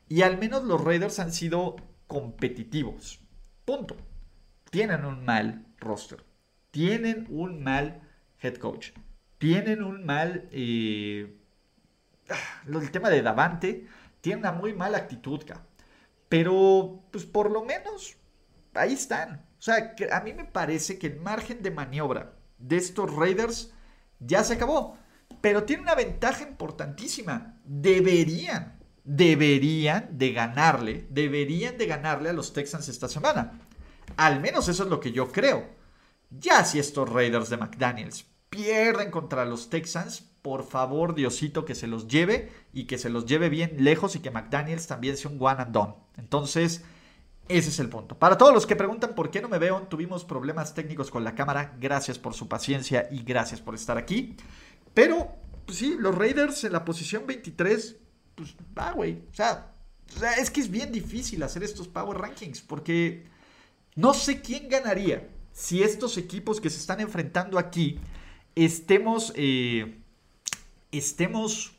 Y 0.09 0.23
al 0.23 0.37
menos 0.37 0.63
los 0.63 0.83
Raiders 0.83 1.19
han 1.19 1.31
sido 1.31 1.75
competitivos. 2.07 3.21
Punto. 3.63 3.95
Tienen 4.69 5.05
un 5.05 5.23
mal 5.23 5.67
roster. 5.77 6.23
Tienen 6.71 7.27
un 7.29 7.63
mal 7.63 8.01
head 8.41 8.55
coach. 8.55 8.89
Tienen 9.37 9.83
un 9.83 10.05
mal... 10.05 10.49
Eh, 10.51 11.37
ah, 12.29 12.63
el 12.67 12.91
tema 12.91 13.09
de 13.09 13.21
Davante 13.21 13.87
tiene 14.21 14.39
una 14.39 14.51
muy 14.51 14.73
mala 14.73 14.97
actitud, 14.97 15.43
Pero, 16.29 17.03
pues 17.11 17.25
por 17.25 17.51
lo 17.51 17.63
menos, 17.63 18.17
ahí 18.73 18.93
están. 18.93 19.45
O 19.59 19.61
sea, 19.61 19.95
a 20.11 20.21
mí 20.21 20.33
me 20.33 20.45
parece 20.45 20.97
que 20.97 21.07
el 21.07 21.19
margen 21.19 21.61
de 21.61 21.71
maniobra 21.71 22.33
de 22.57 22.77
estos 22.77 23.13
Raiders 23.13 23.73
ya 24.19 24.43
se 24.43 24.55
acabó. 24.55 24.97
Pero 25.43 25.63
tiene 25.63 25.83
una 25.83 25.93
ventaja 25.93 26.43
importantísima. 26.43 27.59
Deberían, 27.65 28.79
deberían 29.03 30.17
de 30.17 30.31
ganarle, 30.31 31.05
deberían 31.09 31.77
de 31.77 31.85
ganarle 31.85 32.29
a 32.29 32.33
los 32.33 32.53
Texans 32.53 32.87
esta 32.87 33.09
semana. 33.09 33.59
Al 34.15 34.39
menos 34.39 34.69
eso 34.69 34.83
es 34.83 34.89
lo 34.89 35.01
que 35.01 35.11
yo 35.11 35.33
creo. 35.33 35.67
Ya 36.29 36.63
si 36.63 36.79
estos 36.79 37.09
Raiders 37.09 37.49
de 37.49 37.57
McDaniels 37.57 38.25
pierden 38.49 39.11
contra 39.11 39.43
los 39.43 39.69
Texans, 39.69 40.21
por 40.41 40.63
favor, 40.63 41.13
Diosito, 41.13 41.65
que 41.65 41.75
se 41.75 41.87
los 41.87 42.07
lleve 42.07 42.49
y 42.71 42.85
que 42.85 42.97
se 42.97 43.09
los 43.09 43.25
lleve 43.25 43.49
bien 43.49 43.75
lejos 43.79 44.15
y 44.15 44.19
que 44.19 44.31
McDaniels 44.31 44.87
también 44.87 45.17
sea 45.17 45.29
un 45.29 45.39
one 45.41 45.61
and 45.61 45.73
done. 45.73 45.93
Entonces, 46.15 46.85
ese 47.49 47.67
es 47.67 47.79
el 47.79 47.89
punto. 47.89 48.17
Para 48.17 48.37
todos 48.37 48.53
los 48.53 48.65
que 48.65 48.77
preguntan 48.77 49.13
por 49.13 49.29
qué 49.29 49.41
no 49.41 49.49
me 49.49 49.59
veo, 49.59 49.81
tuvimos 49.89 50.23
problemas 50.23 50.73
técnicos 50.73 51.11
con 51.11 51.25
la 51.25 51.35
cámara. 51.35 51.75
Gracias 51.81 52.17
por 52.17 52.33
su 52.33 52.47
paciencia 52.47 53.09
y 53.11 53.23
gracias 53.23 53.59
por 53.59 53.75
estar 53.75 53.97
aquí. 53.97 54.37
Pero, 54.93 55.35
pues 55.65 55.77
sí, 55.77 55.95
los 55.99 56.15
Raiders 56.15 56.63
en 56.63 56.73
la 56.73 56.85
posición 56.85 57.25
23, 57.25 57.95
pues 58.35 58.55
va, 58.77 58.91
güey. 58.91 59.23
O 59.31 59.33
sea, 59.33 59.73
es 60.37 60.51
que 60.51 60.61
es 60.61 60.69
bien 60.69 60.91
difícil 60.91 61.41
hacer 61.43 61.63
estos 61.63 61.87
Power 61.87 62.17
Rankings 62.17 62.61
porque 62.61 63.25
no 63.95 64.13
sé 64.13 64.41
quién 64.41 64.69
ganaría 64.69 65.29
si 65.51 65.83
estos 65.83 66.17
equipos 66.17 66.59
que 66.59 66.69
se 66.69 66.79
están 66.79 66.99
enfrentando 66.99 67.59
aquí 67.59 67.99
estemos, 68.55 69.33
eh, 69.35 69.99
estemos 70.91 71.73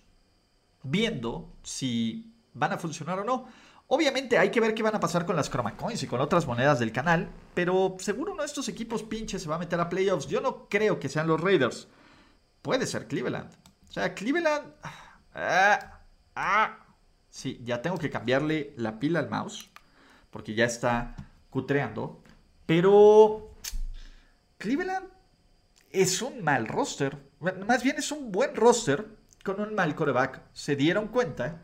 viendo 0.82 1.48
si 1.62 2.32
van 2.52 2.72
a 2.72 2.78
funcionar 2.78 3.18
o 3.20 3.24
no. 3.24 3.46
Obviamente 3.86 4.38
hay 4.38 4.50
que 4.50 4.60
ver 4.60 4.74
qué 4.74 4.82
van 4.82 4.94
a 4.94 5.00
pasar 5.00 5.26
con 5.26 5.36
las 5.36 5.50
Chroma 5.50 5.76
Coins 5.76 6.02
y 6.02 6.06
con 6.06 6.20
otras 6.20 6.46
monedas 6.46 6.78
del 6.78 6.92
canal, 6.92 7.30
pero 7.54 7.96
seguro 7.98 8.32
uno 8.32 8.42
de 8.42 8.46
estos 8.46 8.68
equipos 8.68 9.02
pinches 9.02 9.42
se 9.42 9.48
va 9.48 9.56
a 9.56 9.58
meter 9.58 9.78
a 9.78 9.88
playoffs. 9.88 10.26
Yo 10.26 10.40
no 10.40 10.68
creo 10.68 10.98
que 10.98 11.08
sean 11.08 11.26
los 11.26 11.40
Raiders. 11.40 11.88
Puede 12.64 12.86
ser 12.86 13.06
Cleveland. 13.06 13.52
O 13.90 13.92
sea, 13.92 14.14
Cleveland... 14.14 14.72
Ah, 15.34 16.00
ah, 16.34 16.78
sí, 17.28 17.60
ya 17.62 17.82
tengo 17.82 17.98
que 17.98 18.08
cambiarle 18.08 18.72
la 18.78 18.98
pila 18.98 19.18
al 19.18 19.28
mouse, 19.28 19.70
porque 20.30 20.54
ya 20.54 20.64
está 20.64 21.14
cutreando. 21.50 22.22
Pero 22.64 23.54
Cleveland 24.56 25.08
es 25.90 26.22
un 26.22 26.42
mal 26.42 26.66
roster. 26.66 27.18
Más 27.66 27.82
bien 27.82 27.96
es 27.98 28.10
un 28.10 28.32
buen 28.32 28.56
roster 28.56 29.08
con 29.44 29.60
un 29.60 29.74
mal 29.74 29.94
coreback. 29.94 30.40
Se 30.54 30.74
dieron 30.74 31.08
cuenta 31.08 31.60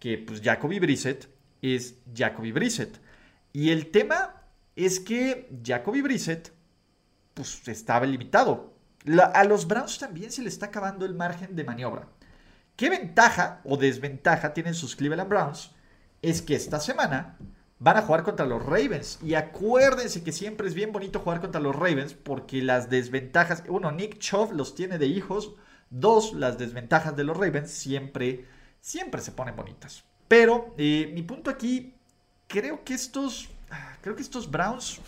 que 0.00 0.18
pues 0.18 0.40
Jacoby 0.42 0.80
Brissett 0.80 1.28
es 1.62 1.94
Jacoby 2.12 2.50
Brissett. 2.50 3.00
Y 3.52 3.70
el 3.70 3.92
tema 3.92 4.42
es 4.74 4.98
que 4.98 5.48
Jacoby 5.64 6.00
Brissett 6.00 6.50
pues 7.34 7.68
estaba 7.68 8.04
limitado. 8.04 8.79
A 9.34 9.44
los 9.44 9.66
Browns 9.66 9.98
también 9.98 10.30
se 10.30 10.42
le 10.42 10.48
está 10.48 10.66
acabando 10.66 11.06
el 11.06 11.14
margen 11.14 11.56
de 11.56 11.64
maniobra. 11.64 12.08
¿Qué 12.76 12.90
ventaja 12.90 13.60
o 13.64 13.76
desventaja 13.76 14.54
tienen 14.54 14.74
sus 14.74 14.96
Cleveland 14.96 15.28
Browns? 15.28 15.72
Es 16.22 16.42
que 16.42 16.54
esta 16.54 16.80
semana 16.80 17.36
van 17.78 17.96
a 17.96 18.02
jugar 18.02 18.22
contra 18.22 18.46
los 18.46 18.64
Ravens. 18.64 19.18
Y 19.22 19.34
acuérdense 19.34 20.22
que 20.22 20.32
siempre 20.32 20.68
es 20.68 20.74
bien 20.74 20.92
bonito 20.92 21.18
jugar 21.20 21.40
contra 21.40 21.60
los 21.60 21.74
Ravens 21.74 22.14
porque 22.14 22.62
las 22.62 22.88
desventajas, 22.88 23.64
uno, 23.68 23.90
Nick 23.90 24.18
Chubb 24.18 24.52
los 24.52 24.74
tiene 24.74 24.98
de 24.98 25.06
hijos. 25.06 25.54
Dos, 25.88 26.34
las 26.34 26.56
desventajas 26.56 27.16
de 27.16 27.24
los 27.24 27.36
Ravens 27.36 27.70
siempre, 27.70 28.46
siempre 28.80 29.20
se 29.20 29.32
ponen 29.32 29.56
bonitas. 29.56 30.04
Pero 30.28 30.74
eh, 30.78 31.10
mi 31.12 31.22
punto 31.22 31.50
aquí, 31.50 31.94
creo 32.46 32.84
que 32.84 32.94
estos, 32.94 33.48
creo 34.00 34.14
que 34.14 34.22
estos 34.22 34.48
Browns, 34.50 35.00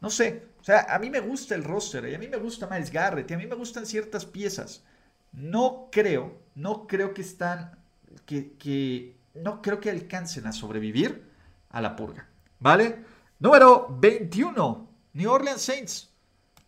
no 0.00 0.10
sé, 0.10 0.46
sea, 0.68 0.86
a 0.94 0.98
mí 0.98 1.08
me 1.08 1.20
gusta 1.20 1.54
el 1.54 1.64
roster, 1.64 2.08
y 2.08 2.14
a 2.14 2.18
mí 2.18 2.28
me 2.28 2.36
gusta 2.36 2.66
Miles 2.66 2.90
Garrett, 2.90 3.30
y 3.30 3.34
a 3.34 3.38
mí 3.38 3.46
me 3.46 3.54
gustan 3.54 3.86
ciertas 3.86 4.26
piezas. 4.26 4.84
No 5.32 5.88
creo, 5.90 6.38
no 6.54 6.86
creo 6.86 7.14
que 7.14 7.22
están, 7.22 7.78
que, 8.26 9.16
no 9.34 9.62
creo 9.62 9.80
que 9.80 9.90
alcancen 9.90 10.46
a 10.46 10.52
sobrevivir 10.52 11.30
a 11.70 11.80
la 11.80 11.96
purga. 11.96 12.28
¿Vale? 12.60 13.04
Número 13.38 13.96
21. 13.98 14.88
New 15.14 15.30
Orleans 15.30 15.62
Saints. 15.62 16.10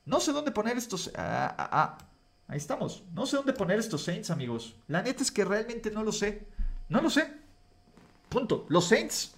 No 0.07 0.21
sé 0.21 0.33
dónde 0.33 0.51
poner 0.51 0.77
estos... 0.77 1.11
Ah, 1.17 1.55
ah, 1.59 1.69
ah. 1.73 1.99
Ahí 2.49 2.59
estamos. 2.59 3.05
No 3.13 3.27
sé 3.27 3.37
dónde 3.37 3.53
poner 3.53 3.79
estos 3.79 4.03
Saints, 4.03 4.31
amigos. 4.31 4.77
La 4.89 5.03
neta 5.03 5.23
es 5.23 5.31
que 5.31 5.45
realmente 5.45 5.91
no 5.91 6.03
lo 6.03 6.13
sé. 6.13 6.47
No 6.89 7.01
lo 7.01 7.11
sé. 7.11 7.33
Punto. 8.29 8.67
Los 8.69 8.89
Saints. 8.89 9.35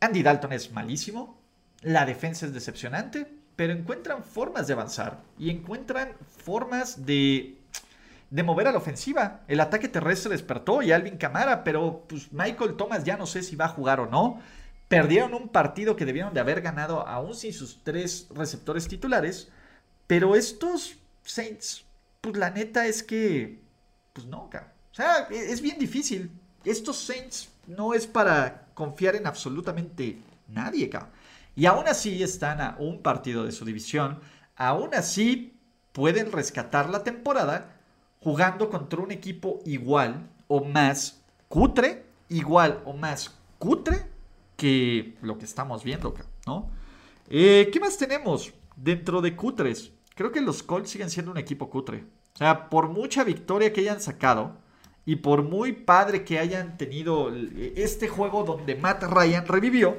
Andy 0.00 0.22
Dalton 0.22 0.52
es 0.52 0.70
malísimo. 0.70 1.40
La 1.82 2.04
defensa 2.04 2.46
es 2.46 2.52
decepcionante. 2.52 3.45
Pero 3.56 3.72
encuentran 3.72 4.22
formas 4.22 4.66
de 4.66 4.74
avanzar. 4.74 5.22
Y 5.38 5.50
encuentran 5.50 6.12
formas 6.44 7.04
de 7.06 7.56
de 8.30 8.42
mover 8.42 8.66
a 8.68 8.72
la 8.72 8.78
ofensiva. 8.78 9.40
El 9.48 9.60
ataque 9.60 9.88
terrestre 9.88 10.32
despertó 10.32 10.82
y 10.82 10.92
Alvin 10.92 11.16
Camara, 11.16 11.64
pero 11.64 12.04
pues 12.08 12.32
Michael 12.32 12.76
Thomas 12.76 13.04
ya 13.04 13.16
no 13.16 13.26
sé 13.26 13.42
si 13.42 13.56
va 13.56 13.66
a 13.66 13.70
jugar 13.70 14.00
o 14.00 14.06
no. 14.06 14.40
Perdieron 14.88 15.34
un 15.34 15.48
partido 15.48 15.96
que 15.96 16.04
debieron 16.04 16.34
de 16.34 16.40
haber 16.40 16.60
ganado 16.60 17.06
aún 17.06 17.34
sin 17.34 17.52
sus 17.52 17.82
tres 17.82 18.28
receptores 18.34 18.88
titulares. 18.88 19.48
Pero 20.06 20.36
estos 20.36 20.96
Saints, 21.24 21.84
pues 22.20 22.36
la 22.36 22.50
neta 22.50 22.86
es 22.86 23.02
que, 23.02 23.60
pues 24.12 24.26
no, 24.26 24.42
O 24.42 24.94
sea, 24.94 25.26
e-, 25.30 25.52
es 25.52 25.60
bien 25.60 25.78
difícil. 25.78 26.30
Estos 26.64 26.98
Saints 26.98 27.48
no 27.66 27.94
es 27.94 28.06
para 28.06 28.66
confiar 28.74 29.16
en 29.16 29.26
absolutamente 29.26 30.18
nadie, 30.48 30.88
cabrón. 30.88 31.10
Y 31.56 31.64
aún 31.66 31.88
así 31.88 32.22
están 32.22 32.60
a 32.60 32.76
un 32.78 33.02
partido 33.02 33.44
de 33.44 33.50
su 33.50 33.64
división. 33.64 34.20
Aún 34.56 34.94
así 34.94 35.58
pueden 35.92 36.30
rescatar 36.30 36.90
la 36.90 37.02
temporada 37.02 37.80
jugando 38.20 38.68
contra 38.68 39.00
un 39.00 39.10
equipo 39.10 39.60
igual 39.64 40.28
o 40.48 40.62
más 40.62 41.24
cutre, 41.48 42.04
igual 42.28 42.82
o 42.84 42.92
más 42.92 43.34
cutre 43.58 44.06
que 44.56 45.16
lo 45.22 45.38
que 45.38 45.46
estamos 45.46 45.82
viendo, 45.82 46.14
¿no? 46.46 46.68
Eh, 47.28 47.70
¿Qué 47.72 47.80
más 47.80 47.96
tenemos 47.96 48.52
dentro 48.76 49.20
de 49.22 49.34
cutres? 49.34 49.92
Creo 50.14 50.32
que 50.32 50.40
los 50.40 50.62
Colts 50.62 50.90
siguen 50.90 51.10
siendo 51.10 51.32
un 51.32 51.38
equipo 51.38 51.70
cutre. 51.70 52.04
O 52.34 52.38
sea, 52.38 52.68
por 52.68 52.88
mucha 52.88 53.24
victoria 53.24 53.72
que 53.72 53.80
hayan 53.80 54.00
sacado 54.00 54.58
y 55.06 55.16
por 55.16 55.42
muy 55.42 55.72
padre 55.72 56.24
que 56.24 56.38
hayan 56.38 56.76
tenido 56.76 57.32
este 57.76 58.08
juego 58.08 58.44
donde 58.44 58.74
Matt 58.74 59.04
Ryan 59.04 59.46
revivió, 59.46 59.96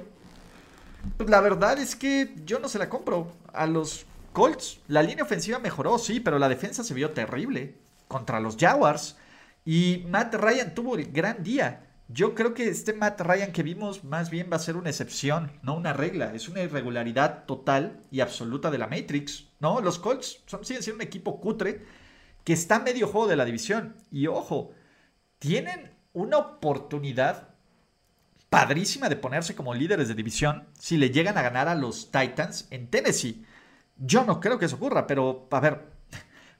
pues 1.15 1.29
la 1.29 1.41
verdad 1.41 1.79
es 1.79 1.95
que 1.95 2.35
yo 2.45 2.59
no 2.59 2.67
se 2.67 2.79
la 2.79 2.89
compro 2.89 3.31
a 3.53 3.65
los 3.67 4.05
Colts. 4.33 4.79
La 4.87 5.01
línea 5.01 5.23
ofensiva 5.23 5.59
mejoró, 5.59 5.97
sí, 5.97 6.19
pero 6.19 6.39
la 6.39 6.49
defensa 6.49 6.83
se 6.83 6.93
vio 6.93 7.11
terrible 7.11 7.77
contra 8.07 8.39
los 8.39 8.57
Jaguars. 8.57 9.17
Y 9.65 10.05
Matt 10.09 10.35
Ryan 10.35 10.75
tuvo 10.75 10.95
el 10.95 11.11
gran 11.11 11.43
día. 11.43 11.87
Yo 12.07 12.35
creo 12.35 12.53
que 12.53 12.69
este 12.69 12.93
Matt 12.93 13.19
Ryan 13.19 13.51
que 13.51 13.63
vimos 13.63 14.03
más 14.03 14.29
bien 14.29 14.49
va 14.51 14.55
a 14.55 14.59
ser 14.59 14.77
una 14.77 14.89
excepción, 14.89 15.51
no 15.61 15.75
una 15.75 15.93
regla. 15.93 16.33
Es 16.33 16.47
una 16.47 16.61
irregularidad 16.61 17.45
total 17.45 18.03
y 18.11 18.21
absoluta 18.21 18.71
de 18.71 18.77
la 18.77 18.87
Matrix. 18.87 19.49
¿no? 19.59 19.81
Los 19.81 19.99
Colts 19.99 20.43
son, 20.45 20.63
siguen 20.63 20.83
siendo 20.83 21.01
un 21.01 21.07
equipo 21.07 21.41
cutre 21.41 21.85
que 22.43 22.53
está 22.53 22.79
medio 22.79 23.07
juego 23.07 23.27
de 23.27 23.35
la 23.35 23.45
división. 23.45 23.97
Y 24.09 24.27
ojo, 24.27 24.71
tienen 25.39 25.91
una 26.13 26.37
oportunidad 26.37 27.49
padrísima 28.57 29.07
de 29.07 29.15
ponerse 29.15 29.55
como 29.55 29.75
líderes 29.75 30.07
de 30.07 30.15
división 30.15 30.67
si 30.73 30.97
le 30.97 31.11
llegan 31.11 31.37
a 31.37 31.43
ganar 31.43 31.67
a 31.67 31.75
los 31.75 32.09
Titans 32.09 32.67
en 32.71 32.87
Tennessee. 32.89 33.45
Yo 33.97 34.25
no 34.25 34.39
creo 34.39 34.57
que 34.57 34.65
eso 34.65 34.77
ocurra, 34.77 35.05
pero 35.05 35.47
a 35.51 35.59
ver, 35.59 35.97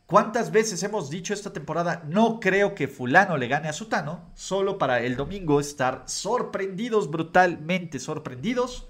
¿Cuántas 0.05 0.53
veces 0.53 0.81
hemos 0.83 1.09
dicho 1.09 1.33
esta 1.33 1.51
temporada, 1.51 2.01
no 2.07 2.39
creo 2.39 2.73
que 2.73 2.87
fulano 2.87 3.35
le 3.35 3.49
gane 3.49 3.67
a 3.67 3.73
Sutano, 3.73 4.31
solo 4.35 4.77
para 4.77 5.01
el 5.01 5.17
domingo 5.17 5.59
estar 5.59 6.03
sorprendidos, 6.05 7.11
brutalmente 7.11 7.99
sorprendidos, 7.99 8.87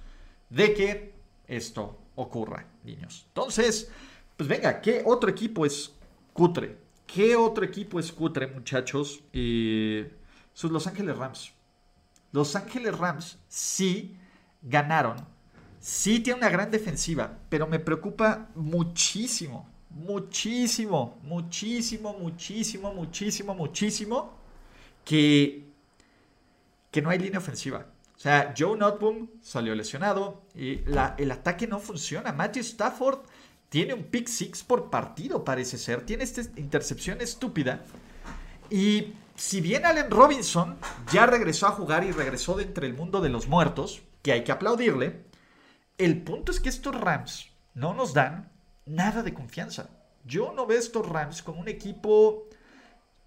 de 0.51 0.75
que 0.75 1.15
esto 1.47 1.97
ocurra, 2.13 2.67
niños? 2.83 3.25
Entonces, 3.29 3.89
pues 4.35 4.47
venga, 4.47 4.79
¿qué 4.79 5.01
otro 5.07 5.31
equipo 5.31 5.65
es 5.65 5.91
cutre? 6.33 6.77
¿Qué 7.07 7.35
otro 7.35 7.65
equipo 7.65 7.99
es 7.99 8.11
cutre, 8.11 8.45
muchachos? 8.45 9.23
Eh, 9.33 10.13
sus 10.53 10.69
Los 10.69 10.85
Ángeles 10.85 11.17
Rams. 11.17 11.56
Los 12.37 12.55
Ángeles 12.55 12.97
Rams 12.97 13.39
sí 13.47 14.15
ganaron, 14.61 15.17
sí 15.79 16.19
tiene 16.19 16.39
una 16.39 16.49
gran 16.49 16.71
defensiva, 16.71 17.39
pero 17.49 17.67
me 17.67 17.79
preocupa 17.79 18.49
muchísimo 18.55 19.67
muchísimo, 19.97 21.19
muchísimo, 21.23 22.13
muchísimo, 22.13 22.93
muchísimo, 22.93 23.55
muchísimo 23.55 24.33
que, 25.03 25.65
que 26.91 27.01
no 27.01 27.09
hay 27.09 27.19
línea 27.19 27.39
ofensiva. 27.39 27.85
O 28.15 28.19
sea, 28.19 28.53
Joe 28.57 28.77
Notboom 28.77 29.29
salió 29.41 29.75
lesionado 29.75 30.43
y 30.55 30.77
la, 30.85 31.15
el 31.17 31.31
ataque 31.31 31.67
no 31.67 31.79
funciona. 31.79 32.31
Matthew 32.31 32.61
Stafford 32.61 33.19
tiene 33.69 33.93
un 33.93 34.03
pick 34.03 34.27
six 34.27 34.63
por 34.63 34.89
partido, 34.89 35.43
parece 35.43 35.77
ser. 35.77 36.05
Tiene 36.05 36.23
esta 36.23 36.41
intercepción 36.59 37.21
estúpida. 37.21 37.83
Y 38.69 39.13
si 39.37 39.61
bien 39.61 39.85
Allen 39.85 40.09
Robinson 40.09 40.77
ya 41.13 41.27
regresó 41.27 41.67
a 41.67 41.71
jugar 41.71 42.03
y 42.03 42.11
regresó 42.11 42.55
de 42.55 42.63
entre 42.63 42.87
el 42.87 42.95
mundo 42.95 43.21
de 43.21 43.29
los 43.29 43.47
muertos, 43.47 44.01
que 44.23 44.31
hay 44.31 44.43
que 44.43 44.51
aplaudirle, 44.51 45.23
el 45.97 46.23
punto 46.23 46.51
es 46.51 46.59
que 46.59 46.69
estos 46.69 46.99
Rams 46.99 47.51
no 47.75 47.93
nos 47.93 48.13
dan 48.13 48.51
nada 48.87 49.21
de 49.21 49.33
confianza. 49.33 49.89
Yo 50.25 50.51
no 50.53 50.65
veo 50.65 50.79
estos 50.79 51.07
Rams 51.07 51.43
como 51.43 51.61
un 51.61 51.67
equipo 51.67 52.49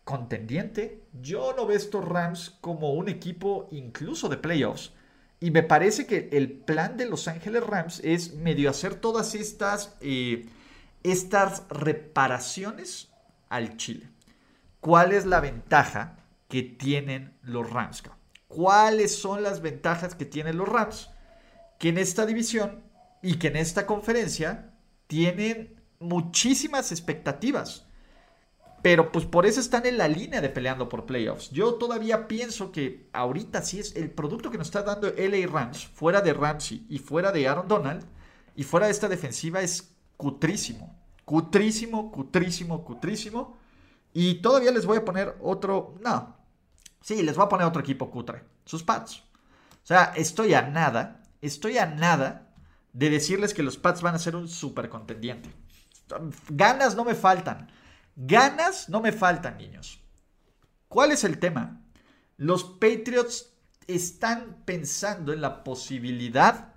contendiente. 0.04 1.00
Yo 1.22 1.54
no 1.56 1.66
veo 1.66 1.76
estos 1.76 2.04
Rams 2.04 2.58
como 2.60 2.92
un 2.92 3.08
equipo 3.08 3.68
incluso 3.70 4.28
de 4.28 4.36
playoffs. 4.36 4.92
Y 5.38 5.52
me 5.52 5.62
parece 5.62 6.06
que 6.06 6.28
el 6.32 6.52
plan 6.52 6.96
de 6.96 7.06
Los 7.06 7.28
Ángeles 7.28 7.64
Rams 7.64 8.00
es 8.04 8.34
medio 8.34 8.68
hacer 8.68 8.96
todas 8.96 9.34
estas, 9.34 9.96
eh, 10.00 10.46
estas 11.02 11.62
reparaciones 11.70 13.08
al 13.48 13.76
Chile. 13.76 14.10
¿Cuál 14.80 15.12
es 15.12 15.26
la 15.26 15.40
ventaja 15.40 16.16
que 16.48 16.62
tienen 16.62 17.36
los 17.42 17.70
Rams? 17.70 18.02
¿Cuáles 18.48 19.16
son 19.16 19.42
las 19.42 19.60
ventajas 19.60 20.14
que 20.14 20.24
tienen 20.24 20.56
los 20.56 20.68
Rams? 20.68 21.10
Que 21.78 21.90
en 21.90 21.98
esta 21.98 22.26
división 22.26 22.82
y 23.22 23.36
que 23.36 23.48
en 23.48 23.56
esta 23.56 23.86
conferencia 23.86 24.72
tienen 25.06 25.80
muchísimas 25.98 26.92
expectativas. 26.92 27.86
Pero 28.82 29.12
pues 29.12 29.26
por 29.26 29.44
eso 29.44 29.60
están 29.60 29.84
en 29.84 29.98
la 29.98 30.08
línea 30.08 30.40
de 30.40 30.48
peleando 30.48 30.88
por 30.88 31.04
playoffs. 31.04 31.50
Yo 31.50 31.74
todavía 31.74 32.26
pienso 32.26 32.72
que 32.72 33.08
ahorita 33.12 33.60
sí 33.62 33.78
es 33.78 33.94
el 33.94 34.10
producto 34.10 34.50
que 34.50 34.56
nos 34.56 34.68
está 34.68 34.82
dando 34.82 35.08
LA 35.08 35.46
Rams, 35.46 35.86
fuera 35.86 36.22
de 36.22 36.32
Ramsey 36.32 36.86
y 36.88 36.98
fuera 36.98 37.30
de 37.30 37.46
Aaron 37.46 37.68
Donald, 37.68 38.04
y 38.56 38.64
fuera 38.64 38.86
de 38.86 38.92
esta 38.92 39.08
defensiva 39.08 39.60
es 39.60 39.94
cutrísimo. 40.16 40.98
Cutrísimo, 41.26 42.10
cutrísimo, 42.10 42.82
cutrísimo. 42.84 43.59
Y 44.12 44.36
todavía 44.36 44.70
les 44.70 44.86
voy 44.86 44.98
a 44.98 45.04
poner 45.04 45.36
otro. 45.40 45.94
No. 46.00 46.36
Sí, 47.00 47.22
les 47.22 47.36
voy 47.36 47.46
a 47.46 47.48
poner 47.48 47.66
otro 47.66 47.80
equipo 47.80 48.10
cutre. 48.10 48.44
Sus 48.64 48.82
Pats. 48.82 49.22
O 49.82 49.86
sea, 49.86 50.12
estoy 50.16 50.54
a 50.54 50.62
nada. 50.62 51.22
Estoy 51.40 51.78
a 51.78 51.86
nada 51.86 52.52
de 52.92 53.10
decirles 53.10 53.54
que 53.54 53.62
los 53.62 53.76
Pats 53.76 54.02
van 54.02 54.14
a 54.14 54.18
ser 54.18 54.36
un 54.36 54.48
super 54.48 54.88
contendiente. 54.88 55.50
Ganas 56.48 56.96
no 56.96 57.04
me 57.04 57.14
faltan. 57.14 57.70
Ganas 58.16 58.88
no 58.88 59.00
me 59.00 59.12
faltan, 59.12 59.56
niños. 59.56 60.00
¿Cuál 60.88 61.12
es 61.12 61.24
el 61.24 61.38
tema? 61.38 61.80
Los 62.36 62.64
Patriots 62.64 63.52
están 63.86 64.62
pensando 64.64 65.32
en 65.32 65.40
la 65.40 65.62
posibilidad 65.62 66.74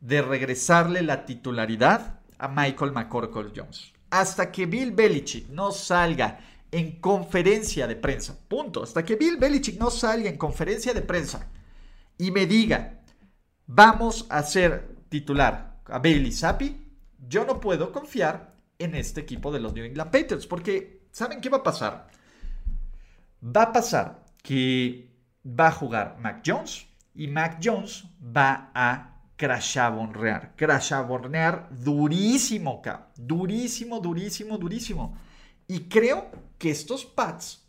de 0.00 0.22
regresarle 0.22 1.02
la 1.02 1.24
titularidad 1.24 2.20
a 2.38 2.48
Michael 2.48 2.92
McCorkle 2.92 3.52
Jones. 3.54 3.92
Hasta 4.10 4.52
que 4.52 4.66
Bill 4.66 4.92
Belichick 4.92 5.48
no 5.48 5.72
salga 5.72 6.38
en 6.70 7.00
conferencia 7.00 7.86
de 7.86 7.96
prensa, 7.96 8.38
punto, 8.48 8.82
hasta 8.82 9.04
que 9.04 9.16
Bill 9.16 9.36
Belichick 9.36 9.78
no 9.78 9.90
salga 9.90 10.28
en 10.28 10.36
conferencia 10.36 10.92
de 10.92 11.02
prensa 11.02 11.48
y 12.18 12.30
me 12.30 12.46
diga, 12.46 13.00
vamos 13.66 14.26
a 14.28 14.38
hacer 14.38 14.96
titular 15.08 15.80
a 15.86 15.98
Bailey 15.98 16.32
Zappi, 16.32 16.86
yo 17.28 17.44
no 17.44 17.60
puedo 17.60 17.92
confiar 17.92 18.54
en 18.78 18.94
este 18.94 19.20
equipo 19.20 19.52
de 19.52 19.60
los 19.60 19.72
New 19.72 19.84
England 19.84 20.10
Patriots. 20.10 20.46
Porque, 20.46 21.06
¿saben 21.10 21.40
qué 21.40 21.48
va 21.48 21.58
a 21.58 21.62
pasar? 21.62 22.08
Va 23.44 23.62
a 23.62 23.72
pasar 23.72 24.24
que 24.42 25.10
va 25.46 25.68
a 25.68 25.72
jugar 25.72 26.18
Mac 26.20 26.42
Jones 26.44 26.86
y 27.14 27.28
Mac 27.28 27.58
Jones 27.62 28.04
va 28.20 28.70
a 28.74 29.20
crashabornear. 29.36 30.54
Crashabornear 30.56 31.68
durísimo. 31.70 32.82
Durísimo, 33.16 34.00
durísimo, 34.00 34.58
durísimo. 34.58 35.16
Y 35.68 35.88
creo 35.88 36.30
que 36.58 36.70
estos 36.70 37.04
Pats 37.04 37.64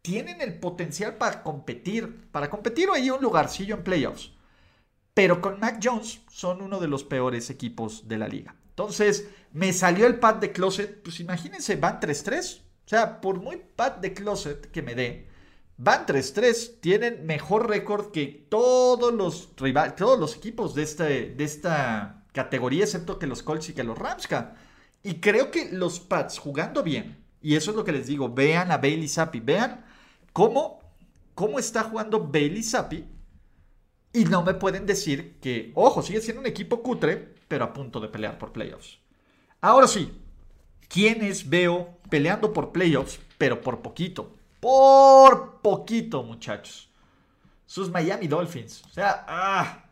tienen 0.00 0.40
el 0.40 0.58
potencial 0.58 1.16
para 1.16 1.42
competir, 1.42 2.28
para 2.30 2.50
competir 2.50 2.88
ahí 2.90 3.10
un 3.10 3.22
lugarcillo 3.22 3.76
en 3.76 3.84
playoffs. 3.84 4.32
Pero 5.14 5.40
con 5.40 5.60
Mac 5.60 5.78
Jones 5.82 6.20
son 6.30 6.62
uno 6.62 6.80
de 6.80 6.88
los 6.88 7.04
peores 7.04 7.50
equipos 7.50 8.08
de 8.08 8.18
la 8.18 8.28
liga. 8.28 8.56
Entonces, 8.70 9.28
me 9.52 9.72
salió 9.72 10.06
el 10.06 10.18
pad 10.18 10.36
de 10.36 10.52
closet. 10.52 11.02
Pues 11.02 11.20
imagínense, 11.20 11.76
van 11.76 12.00
3-3. 12.00 12.60
O 12.60 12.88
sea, 12.88 13.20
por 13.20 13.40
muy 13.40 13.62
pad 13.76 13.92
de 13.92 14.14
closet 14.14 14.70
que 14.70 14.82
me 14.82 14.94
dé, 14.94 15.28
Van 15.84 16.06
3-3, 16.06 16.80
tienen 16.80 17.26
mejor 17.26 17.68
récord 17.68 18.12
que 18.12 18.46
todos 18.48 19.12
los, 19.12 19.56
todos 19.56 20.18
los 20.20 20.36
equipos 20.36 20.76
de, 20.76 20.82
este, 20.82 21.30
de 21.30 21.42
esta 21.44 22.24
categoría, 22.32 22.84
excepto 22.84 23.18
que 23.18 23.26
los 23.26 23.42
Colts 23.42 23.70
y 23.70 23.72
que 23.72 23.82
los 23.82 23.98
Ramska. 23.98 24.54
Y 25.02 25.14
creo 25.14 25.50
que 25.50 25.70
los 25.72 25.98
Pats 25.98 26.38
jugando 26.38 26.82
bien, 26.82 27.24
y 27.40 27.56
eso 27.56 27.70
es 27.72 27.76
lo 27.76 27.84
que 27.84 27.92
les 27.92 28.06
digo, 28.06 28.32
vean 28.32 28.70
a 28.70 28.78
Bailey 28.78 29.08
Zappi, 29.08 29.40
vean 29.40 29.84
cómo, 30.32 30.80
cómo 31.34 31.58
está 31.58 31.82
jugando 31.82 32.28
Bailey 32.28 32.62
Zappi. 32.62 33.04
Y 34.12 34.24
no 34.26 34.42
me 34.42 34.54
pueden 34.54 34.86
decir 34.86 35.38
que, 35.40 35.72
ojo, 35.74 36.02
sigue 36.02 36.20
siendo 36.20 36.40
un 36.40 36.46
equipo 36.46 36.82
cutre, 36.82 37.34
pero 37.48 37.64
a 37.64 37.72
punto 37.72 37.98
de 37.98 38.08
pelear 38.08 38.38
por 38.38 38.52
playoffs. 38.52 38.98
Ahora 39.60 39.88
sí, 39.88 40.12
¿quiénes 40.88 41.48
veo 41.48 41.98
peleando 42.08 42.52
por 42.52 42.72
playoffs, 42.72 43.18
pero 43.38 43.60
por 43.60 43.80
poquito? 43.80 44.36
Por 44.60 45.60
poquito, 45.62 46.22
muchachos. 46.22 46.90
Sus 47.66 47.90
Miami 47.90 48.28
Dolphins. 48.28 48.84
O 48.84 48.90
sea, 48.90 49.24
ah, 49.26 49.84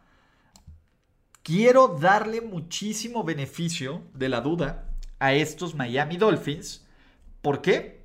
quiero 1.42 1.88
darle 1.88 2.40
muchísimo 2.42 3.24
beneficio 3.24 4.02
de 4.14 4.28
la 4.28 4.40
duda 4.40 4.89
a 5.20 5.32
estos 5.34 5.76
Miami 5.76 6.16
Dolphins. 6.16 6.84
¿Por 7.42 7.62
qué? 7.62 8.02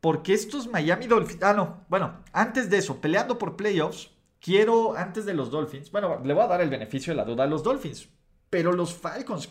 Porque 0.00 0.34
estos 0.34 0.66
Miami 0.66 1.06
Dolphins... 1.06 1.42
Ah, 1.42 1.52
no. 1.52 1.84
Bueno, 1.88 2.24
antes 2.32 2.68
de 2.68 2.78
eso, 2.78 3.00
peleando 3.00 3.38
por 3.38 3.56
playoffs, 3.56 4.10
quiero, 4.40 4.96
antes 4.96 5.24
de 5.24 5.34
los 5.34 5.50
Dolphins, 5.50 5.90
bueno, 5.90 6.20
le 6.24 6.34
voy 6.34 6.42
a 6.42 6.48
dar 6.48 6.60
el 6.60 6.70
beneficio 6.70 7.12
de 7.12 7.16
la 7.16 7.24
duda 7.24 7.44
a 7.44 7.46
los 7.46 7.62
Dolphins, 7.62 8.08
pero 8.50 8.72
los 8.72 8.94
Falcons, 8.94 9.48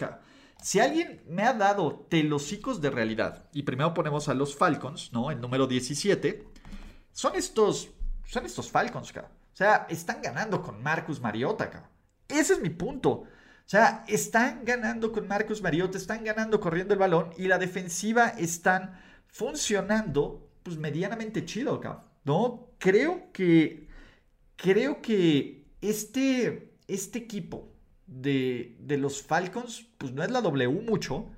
Si 0.62 0.80
alguien 0.80 1.22
me 1.28 1.44
ha 1.44 1.54
dado 1.54 2.08
telocicos 2.10 2.82
de 2.82 2.90
realidad, 2.90 3.50
y 3.54 3.64
primero 3.64 3.94
ponemos 3.94 4.30
a 4.30 4.34
los 4.34 4.56
Falcons, 4.56 5.12
¿no? 5.14 5.32
El 5.32 5.42
número 5.42 5.68
17, 5.68 6.48
son 7.12 7.36
estos, 7.36 7.90
son 8.26 8.46
estos 8.46 8.72
Falcons, 8.72 9.14
O 9.16 9.24
sea, 9.54 9.86
están 9.90 10.22
ganando 10.22 10.62
con 10.62 10.82
Marcus 10.82 11.20
Mariota, 11.22 11.70
cabrón. 11.70 11.92
Ese 12.28 12.54
es 12.54 12.62
mi 12.62 12.70
punto. 12.70 13.26
O 13.66 13.70
sea, 13.70 14.06
están 14.08 14.64
ganando 14.64 15.12
con 15.12 15.28
Marcus 15.28 15.62
Mariota, 15.62 15.98
están 15.98 16.24
ganando 16.24 16.60
corriendo 16.60 16.94
el 16.94 17.00
balón 17.00 17.32
y 17.38 17.48
la 17.48 17.58
defensiva 17.58 18.30
están 18.30 19.00
funcionando 19.28 20.52
pues 20.62 20.78
medianamente 20.78 21.46
chido, 21.46 21.82
¿no? 22.26 22.70
Creo 22.78 23.32
que 23.34 23.88
creo 24.56 25.02
que 25.02 25.66
este 25.82 26.78
este 26.88 27.18
equipo 27.20 27.74
de, 28.06 28.78
de 28.80 28.98
los 28.98 29.24
Falcons 29.24 29.88
pues 29.98 30.14
no 30.14 30.24
es 30.24 30.30
la 30.30 30.42
W 30.42 30.82
mucho, 30.84 31.32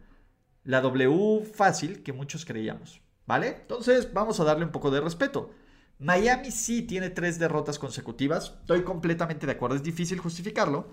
la 0.65 0.81
W 0.81 1.45
fácil 1.45 2.03
que 2.03 2.11
muchos 2.11 2.43
creíamos, 2.45 3.01
¿vale? 3.25 3.57
Entonces, 3.61 4.11
vamos 4.13 4.39
a 4.41 4.43
darle 4.43 4.65
un 4.65 4.71
poco 4.71 4.91
de 4.91 4.99
respeto. 4.99 5.51
Miami 5.99 6.51
sí 6.51 6.83
tiene 6.83 7.09
tres 7.09 7.39
derrotas 7.39 7.79
consecutivas. 7.79 8.53
Estoy 8.61 8.83
completamente 8.83 9.45
de 9.45 9.53
acuerdo. 9.53 9.77
Es 9.77 9.83
difícil 9.83 10.19
justificarlo. 10.19 10.87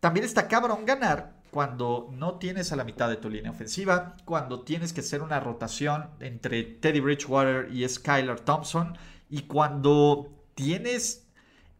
También 0.00 0.24
está 0.24 0.48
cabrón 0.48 0.84
ganar 0.84 1.36
cuando 1.50 2.10
no 2.12 2.38
tienes 2.38 2.72
a 2.72 2.76
la 2.76 2.84
mitad 2.84 3.08
de 3.08 3.16
tu 3.16 3.30
línea 3.30 3.50
ofensiva, 3.50 4.14
cuando 4.24 4.62
tienes 4.62 4.92
que 4.92 5.00
hacer 5.00 5.22
una 5.22 5.40
rotación 5.40 6.10
entre 6.20 6.62
Teddy 6.64 7.00
Bridgewater 7.00 7.72
y 7.72 7.88
Skylar 7.88 8.40
Thompson, 8.40 8.96
y 9.30 9.42
cuando 9.42 10.32
tienes 10.54 11.26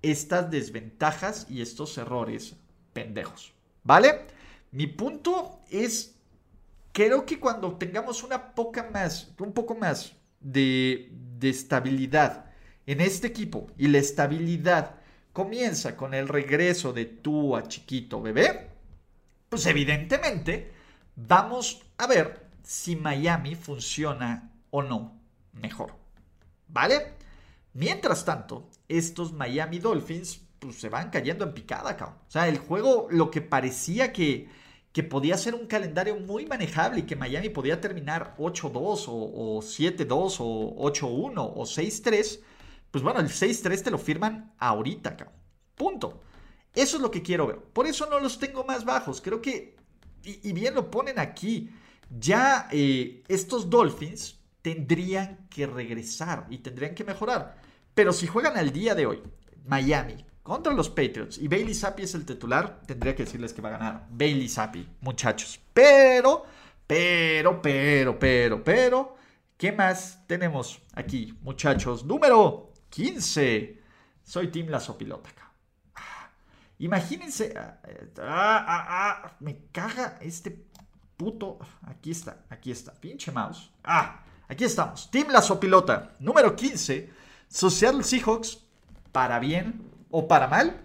estas 0.02 0.50
desventajas 0.50 1.46
y 1.50 1.60
estos 1.60 1.98
errores 1.98 2.56
pendejos. 2.92 3.52
¿Vale? 3.82 4.26
Mi 4.72 4.86
punto 4.86 5.60
es, 5.70 6.16
creo 6.92 7.26
que 7.26 7.38
cuando 7.38 7.76
tengamos 7.76 8.22
una 8.22 8.54
poca 8.54 8.88
más, 8.90 9.32
un 9.38 9.52
poco 9.52 9.74
más 9.74 10.14
de, 10.40 11.10
de 11.38 11.50
estabilidad 11.50 12.46
en 12.86 13.00
este 13.00 13.26
equipo 13.26 13.66
y 13.76 13.88
la 13.88 13.98
estabilidad 13.98 14.95
comienza 15.36 15.98
con 15.98 16.14
el 16.14 16.28
regreso 16.28 16.94
de 16.94 17.04
tú 17.04 17.56
a 17.56 17.68
chiquito 17.68 18.22
bebé, 18.22 18.70
pues 19.50 19.66
evidentemente 19.66 20.72
vamos 21.14 21.82
a 21.98 22.06
ver 22.06 22.48
si 22.62 22.96
Miami 22.96 23.54
funciona 23.54 24.50
o 24.70 24.82
no 24.82 25.20
mejor. 25.52 25.92
¿Vale? 26.68 27.12
Mientras 27.74 28.24
tanto, 28.24 28.70
estos 28.88 29.34
Miami 29.34 29.78
Dolphins 29.78 30.40
pues, 30.58 30.76
se 30.76 30.88
van 30.88 31.10
cayendo 31.10 31.44
en 31.44 31.52
picada, 31.52 31.98
cabrón. 31.98 32.16
O 32.26 32.30
sea, 32.30 32.48
el 32.48 32.56
juego, 32.56 33.06
lo 33.10 33.30
que 33.30 33.42
parecía 33.42 34.14
que, 34.14 34.48
que 34.94 35.02
podía 35.02 35.36
ser 35.36 35.54
un 35.54 35.66
calendario 35.66 36.16
muy 36.18 36.46
manejable 36.46 37.00
y 37.00 37.02
que 37.02 37.14
Miami 37.14 37.50
podía 37.50 37.78
terminar 37.78 38.34
8-2 38.38 39.04
o, 39.08 39.58
o 39.58 39.60
7-2 39.60 40.36
o 40.40 40.90
8-1 40.90 41.52
o 41.54 41.62
6-3, 41.62 42.40
pues 42.96 43.04
bueno, 43.04 43.20
el 43.20 43.28
6-3 43.28 43.82
te 43.82 43.90
lo 43.90 43.98
firman 43.98 44.54
ahorita, 44.56 45.18
cabrón. 45.18 45.36
Punto. 45.74 46.22
Eso 46.74 46.96
es 46.96 47.02
lo 47.02 47.10
que 47.10 47.20
quiero 47.20 47.46
ver. 47.46 47.58
Por 47.58 47.86
eso 47.86 48.06
no 48.06 48.18
los 48.18 48.38
tengo 48.38 48.64
más 48.64 48.86
bajos. 48.86 49.20
Creo 49.20 49.42
que, 49.42 49.76
y, 50.22 50.50
bien 50.52 50.74
lo 50.74 50.90
ponen 50.90 51.18
aquí, 51.18 51.68
ya 52.08 52.70
eh, 52.72 53.22
estos 53.28 53.68
Dolphins 53.68 54.40
tendrían 54.62 55.46
que 55.50 55.66
regresar 55.66 56.46
y 56.48 56.56
tendrían 56.56 56.94
que 56.94 57.04
mejorar. 57.04 57.60
Pero 57.92 58.14
si 58.14 58.26
juegan 58.26 58.56
al 58.56 58.72
día 58.72 58.94
de 58.94 59.04
hoy, 59.04 59.22
Miami 59.66 60.24
contra 60.42 60.72
los 60.72 60.88
Patriots 60.88 61.36
y 61.36 61.48
Bailey 61.48 61.74
Zappi 61.74 62.04
es 62.04 62.14
el 62.14 62.24
titular, 62.24 62.80
tendría 62.86 63.14
que 63.14 63.24
decirles 63.24 63.52
que 63.52 63.60
va 63.60 63.68
a 63.68 63.72
ganar 63.72 64.06
Bailey 64.08 64.48
Zappi, 64.48 64.88
muchachos. 65.02 65.60
Pero, 65.74 66.46
pero, 66.86 67.60
pero, 67.60 68.18
pero, 68.18 68.64
pero, 68.64 69.16
¿qué 69.58 69.70
más 69.70 70.26
tenemos 70.26 70.80
aquí, 70.94 71.38
muchachos? 71.42 72.02
Número 72.06 72.72
15. 72.96 73.82
Soy 74.22 74.48
Team 74.48 74.68
La 74.70 74.80
Sopilota. 74.80 75.28
Ah, 75.94 76.30
imagínense. 76.78 77.52
Ah, 77.54 77.78
ah, 78.18 78.86
ah, 78.88 79.36
me 79.40 79.66
caga 79.70 80.16
este 80.22 80.64
puto. 81.14 81.58
Aquí 81.82 82.10
está, 82.12 82.46
aquí 82.48 82.70
está. 82.70 82.94
Pinche 82.94 83.30
mouse. 83.30 83.70
Ah, 83.84 84.24
aquí 84.48 84.64
estamos. 84.64 85.10
Team 85.10 85.28
La 85.28 85.42
Sopilota. 85.42 86.16
Número 86.20 86.56
15. 86.56 87.10
Social 87.48 88.02
Seahawks, 88.02 88.64
para 89.12 89.40
bien 89.40 89.90
o 90.10 90.26
para 90.26 90.48
mal, 90.48 90.80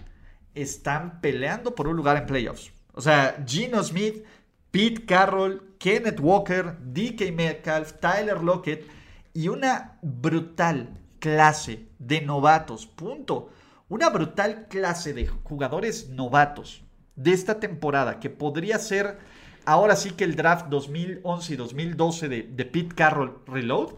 están 0.54 1.22
peleando 1.22 1.74
por 1.76 1.88
un 1.88 1.96
lugar 1.96 2.18
en 2.18 2.26
playoffs. 2.26 2.74
O 2.92 3.00
sea, 3.00 3.42
Gino 3.48 3.82
Smith, 3.82 4.26
Pete 4.70 5.06
Carroll, 5.06 5.78
Kenneth 5.80 6.20
Walker, 6.20 6.76
DK 6.78 7.32
Metcalf, 7.34 7.94
Tyler 8.02 8.44
Lockett 8.44 8.86
y 9.34 9.48
una 9.48 9.98
brutal 10.02 11.01
clase 11.22 11.88
de 12.00 12.20
novatos, 12.20 12.86
punto. 12.88 13.52
Una 13.88 14.10
brutal 14.10 14.68
clase 14.68 15.14
de 15.14 15.28
jugadores 15.28 16.10
novatos 16.10 16.84
de 17.16 17.32
esta 17.32 17.62
temporada 17.62 18.20
que 18.20 18.30
podría 18.30 18.80
ser 18.80 19.20
ahora 19.64 19.96
sí 19.96 20.12
que 20.12 20.26
el 20.26 20.36
draft 20.36 20.68
2011 20.68 21.54
y 21.54 21.56
2012 21.56 22.28
de, 22.28 22.44
de 22.44 22.66
Pete 22.66 22.96
Carroll 22.96 23.42
Reload 23.46 23.94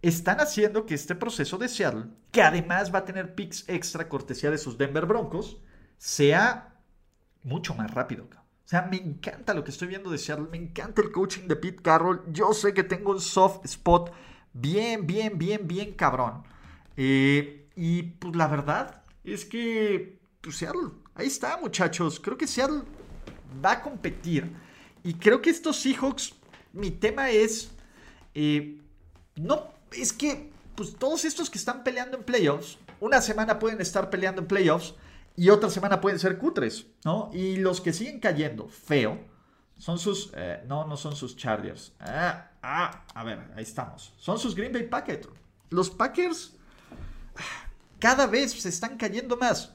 están 0.00 0.40
haciendo 0.40 0.86
que 0.86 0.94
este 0.94 1.14
proceso 1.14 1.58
de 1.58 1.68
Seattle, 1.68 2.04
que 2.30 2.42
además 2.42 2.94
va 2.94 3.00
a 3.00 3.04
tener 3.04 3.34
picks 3.34 3.68
extra 3.68 4.08
cortesía 4.08 4.50
de 4.50 4.58
sus 4.58 4.78
Denver 4.78 5.04
Broncos, 5.04 5.58
sea 5.98 6.80
mucho 7.42 7.74
más 7.74 7.90
rápido. 7.92 8.24
O 8.24 8.68
sea, 8.70 8.82
me 8.82 8.96
encanta 8.98 9.52
lo 9.52 9.64
que 9.64 9.72
estoy 9.72 9.88
viendo 9.88 10.10
de 10.10 10.18
Seattle, 10.18 10.46
me 10.50 10.56
encanta 10.56 11.02
el 11.02 11.10
coaching 11.10 11.48
de 11.48 11.56
Pete 11.56 11.82
Carroll. 11.82 12.22
Yo 12.32 12.52
sé 12.52 12.72
que 12.72 12.84
tengo 12.84 13.10
un 13.10 13.20
soft 13.20 13.64
spot 13.64 14.12
bien, 14.52 15.06
bien, 15.06 15.36
bien, 15.36 15.66
bien 15.66 15.92
cabrón 15.92 16.44
eh, 17.02 17.66
y 17.76 18.02
pues 18.02 18.36
la 18.36 18.46
verdad 18.46 19.02
es 19.24 19.46
que 19.46 20.20
pues, 20.42 20.56
Seattle, 20.56 20.90
ahí 21.14 21.28
está 21.28 21.56
muchachos, 21.56 22.20
creo 22.20 22.36
que 22.36 22.46
Seattle 22.46 22.82
va 23.64 23.72
a 23.72 23.82
competir 23.82 24.52
y 25.02 25.14
creo 25.14 25.40
que 25.40 25.48
estos 25.48 25.78
Seahawks, 25.80 26.34
mi 26.74 26.90
tema 26.90 27.30
es, 27.30 27.70
eh, 28.34 28.82
no, 29.36 29.72
es 29.92 30.12
que 30.12 30.52
pues 30.74 30.94
todos 30.94 31.24
estos 31.24 31.48
que 31.48 31.56
están 31.56 31.84
peleando 31.84 32.18
en 32.18 32.22
playoffs, 32.22 32.76
una 33.00 33.22
semana 33.22 33.58
pueden 33.58 33.80
estar 33.80 34.10
peleando 34.10 34.42
en 34.42 34.46
playoffs 34.46 34.94
y 35.36 35.48
otra 35.48 35.70
semana 35.70 36.02
pueden 36.02 36.18
ser 36.18 36.36
cutres, 36.36 36.86
¿no? 37.02 37.30
Y 37.32 37.56
los 37.56 37.80
que 37.80 37.94
siguen 37.94 38.20
cayendo 38.20 38.68
feo 38.68 39.18
son 39.78 39.98
sus, 39.98 40.32
eh, 40.36 40.62
no, 40.66 40.86
no 40.86 40.98
son 40.98 41.16
sus 41.16 41.34
Chargers. 41.34 41.94
Ah, 41.98 42.50
ah, 42.62 43.06
a 43.14 43.24
ver, 43.24 43.52
ahí 43.56 43.62
estamos. 43.62 44.12
Son 44.18 44.38
sus 44.38 44.54
Green 44.54 44.70
Bay 44.70 44.82
Packers. 44.82 45.28
Los 45.70 45.88
Packers 45.88 46.58
cada 47.98 48.26
vez 48.26 48.52
se 48.52 48.68
están 48.68 48.96
cayendo 48.96 49.36
más. 49.36 49.72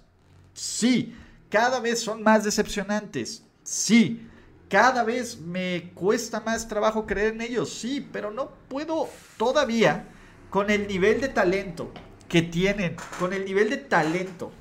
Sí, 0.54 1.16
cada 1.50 1.80
vez 1.80 2.02
son 2.02 2.24
más 2.24 2.44
decepcionantes. 2.44 3.44
Sí, 3.64 4.28
cada 4.70 5.04
vez 5.04 5.40
me 5.40 5.92
cuesta 5.94 6.40
más 6.40 6.68
trabajo 6.68 7.06
creer 7.06 7.34
en 7.34 7.42
ellos. 7.42 7.72
Sí, 7.74 8.08
pero 8.12 8.32
no 8.32 8.50
puedo 8.68 9.10
todavía 9.38 10.08
con 10.50 10.70
el 10.70 10.88
nivel 10.88 11.22
de 11.22 11.30
talento 11.30 11.92
que 12.28 12.42
tienen, 12.42 12.96
con 13.20 13.34
el 13.34 13.46
nivel 13.46 13.70
de 13.70 13.78
talento 13.78 14.52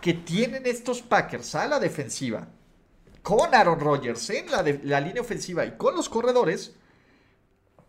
que 0.00 0.14
tienen 0.14 0.66
estos 0.66 1.02
Packers 1.02 1.54
a 1.54 1.66
la 1.66 1.78
defensiva, 1.78 2.48
con 3.22 3.54
Aaron 3.54 3.80
Rodgers 3.80 4.30
en 4.30 4.50
la, 4.50 4.64
la 4.84 5.00
línea 5.00 5.20
ofensiva 5.20 5.64
y 5.66 5.76
con 5.76 5.94
los 5.94 6.08
corredores, 6.08 6.74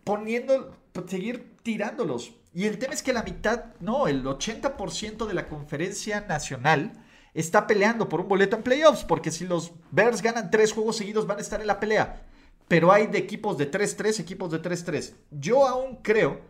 poniendo, 0.04 0.76
seguir 1.06 1.56
tirándolos. 1.62 2.32
Y 2.54 2.66
el 2.66 2.78
tema 2.78 2.94
es 2.94 3.02
que 3.02 3.12
la 3.12 3.22
mitad, 3.22 3.74
no, 3.80 4.08
el 4.08 4.24
80% 4.24 5.26
de 5.26 5.34
la 5.34 5.48
conferencia 5.48 6.20
nacional 6.22 6.92
está 7.34 7.66
peleando 7.66 8.08
por 8.08 8.20
un 8.20 8.28
boleto 8.28 8.56
en 8.56 8.62
playoffs, 8.62 9.04
porque 9.04 9.30
si 9.30 9.46
los 9.46 9.72
Bears 9.90 10.20
ganan 10.22 10.50
tres 10.50 10.72
juegos 10.72 10.96
seguidos 10.96 11.26
van 11.26 11.38
a 11.38 11.42
estar 11.42 11.60
en 11.60 11.66
la 11.66 11.80
pelea. 11.80 12.26
Pero 12.68 12.92
hay 12.92 13.06
de 13.06 13.18
equipos 13.18 13.58
de 13.58 13.70
3-3, 13.70 14.20
equipos 14.20 14.50
de 14.50 14.62
3-3. 14.62 15.14
Yo 15.30 15.66
aún 15.66 15.96
creo 16.02 16.40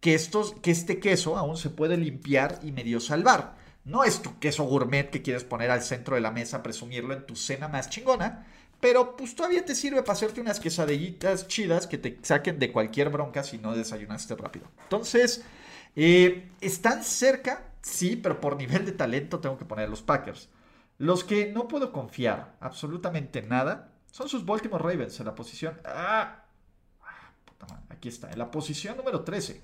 que, 0.00 0.14
estos, 0.14 0.54
que 0.62 0.70
este 0.70 0.98
queso 0.98 1.36
aún 1.36 1.56
se 1.56 1.70
puede 1.70 1.96
limpiar 1.96 2.58
y 2.62 2.72
medio 2.72 3.00
salvar. 3.00 3.56
No 3.84 4.04
es 4.04 4.22
tu 4.22 4.38
queso 4.38 4.64
gourmet 4.64 5.10
que 5.10 5.22
quieres 5.22 5.44
poner 5.44 5.70
al 5.70 5.82
centro 5.82 6.14
de 6.14 6.20
la 6.20 6.30
mesa, 6.30 6.62
presumirlo 6.62 7.14
en 7.14 7.26
tu 7.26 7.36
cena 7.36 7.68
más 7.68 7.88
chingona, 7.90 8.46
pero 8.80 9.16
pues 9.16 9.34
todavía 9.34 9.64
te 9.64 9.74
sirve 9.74 10.02
para 10.02 10.14
hacerte 10.14 10.40
unas 10.40 10.58
quesadillitas 10.58 11.46
chidas 11.48 11.86
que 11.86 11.98
te 11.98 12.18
saquen 12.22 12.58
de 12.58 12.72
cualquier 12.72 13.10
bronca 13.10 13.42
si 13.44 13.58
no 13.58 13.76
desayunaste 13.76 14.34
rápido. 14.36 14.66
Entonces, 14.84 15.44
eh, 15.96 16.50
están 16.60 17.04
cerca, 17.04 17.72
sí, 17.82 18.16
pero 18.16 18.40
por 18.40 18.56
nivel 18.56 18.86
de 18.86 18.92
talento 18.92 19.40
tengo 19.40 19.58
que 19.58 19.66
poner 19.66 19.88
los 19.88 20.02
Packers. 20.02 20.48
Los 20.98 21.24
que 21.24 21.52
no 21.52 21.68
puedo 21.68 21.92
confiar 21.92 22.56
absolutamente 22.60 23.42
nada 23.42 23.92
son 24.10 24.28
sus 24.28 24.44
Baltimore 24.44 24.82
Ravens 24.82 25.18
en 25.20 25.26
la 25.26 25.34
posición. 25.34 25.78
Ah, 25.84 26.44
aquí 27.88 28.08
está, 28.08 28.30
en 28.30 28.38
la 28.38 28.50
posición 28.50 28.96
número 28.96 29.22
13. 29.22 29.60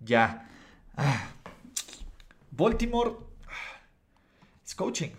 Ya. 0.00 0.48
Ah. 0.96 1.30
Baltimore 2.50 3.12
ah, 3.48 3.80
es 4.64 4.74
coaching. 4.74 5.10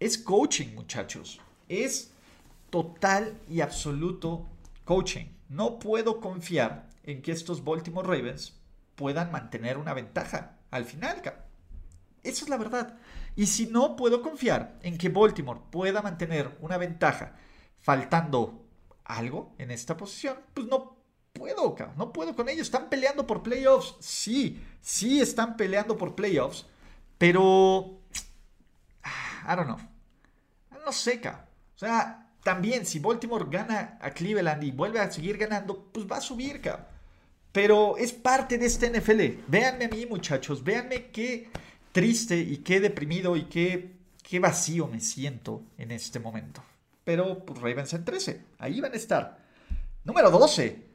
Es 0.00 0.18
coaching, 0.18 0.74
muchachos. 0.74 1.40
Es 1.68 2.12
total 2.70 3.40
y 3.48 3.60
absoluto 3.60 4.46
coaching. 4.84 5.26
No 5.48 5.78
puedo 5.78 6.20
confiar 6.20 6.88
en 7.02 7.22
que 7.22 7.32
estos 7.32 7.64
Baltimore 7.64 8.06
Ravens 8.06 8.60
puedan 8.94 9.32
mantener 9.32 9.78
una 9.78 9.94
ventaja 9.94 10.58
al 10.70 10.84
final. 10.84 11.22
Eso 12.22 12.44
es 12.44 12.48
la 12.48 12.56
verdad. 12.56 12.98
Y 13.36 13.46
si 13.46 13.66
no 13.66 13.96
puedo 13.96 14.22
confiar 14.22 14.78
en 14.82 14.98
que 14.98 15.08
Baltimore 15.08 15.60
pueda 15.70 16.02
mantener 16.02 16.56
una 16.60 16.76
ventaja 16.76 17.36
faltando 17.80 18.66
algo 19.04 19.54
en 19.58 19.70
esta 19.70 19.96
posición, 19.96 20.36
pues 20.54 20.66
no 20.66 20.96
puedo, 21.32 21.74
no 21.96 22.12
puedo 22.12 22.36
con 22.36 22.48
ellos. 22.48 22.66
Están 22.66 22.88
peleando 22.88 23.26
por 23.26 23.42
playoffs. 23.42 23.96
Sí, 24.00 24.62
sí 24.80 25.20
están 25.20 25.56
peleando 25.56 25.96
por 25.96 26.14
playoffs, 26.14 26.66
pero... 27.18 28.00
I 29.04 29.56
don't 29.56 29.66
know. 29.66 29.78
No 30.84 30.92
sé, 30.92 31.20
O 31.24 31.78
sea, 31.78 32.29
también, 32.42 32.86
si 32.86 32.98
Baltimore 32.98 33.46
gana 33.50 33.98
a 34.00 34.10
Cleveland 34.10 34.64
y 34.64 34.70
vuelve 34.70 34.98
a 35.00 35.10
seguir 35.10 35.36
ganando, 35.36 35.90
pues 35.92 36.06
va 36.10 36.16
a 36.16 36.20
subir, 36.20 36.60
cabrón. 36.60 36.86
Pero 37.52 37.96
es 37.96 38.12
parte 38.12 38.58
de 38.58 38.66
este 38.66 38.90
NFL. 38.90 39.42
Véanme 39.48 39.86
a 39.86 39.88
mí, 39.88 40.06
muchachos. 40.06 40.62
Véanme 40.62 41.10
qué 41.10 41.48
triste 41.92 42.38
y 42.38 42.58
qué 42.58 42.80
deprimido 42.80 43.36
y 43.36 43.44
qué, 43.44 43.96
qué 44.22 44.38
vacío 44.38 44.86
me 44.86 45.00
siento 45.00 45.62
en 45.76 45.90
este 45.90 46.20
momento. 46.20 46.62
Pero 47.04 47.44
pues 47.44 47.60
Ravens 47.60 47.92
en 47.94 48.04
13. 48.04 48.44
Ahí 48.58 48.80
van 48.80 48.92
a 48.92 48.96
estar. 48.96 49.38
Número 50.04 50.30
12. 50.30 50.86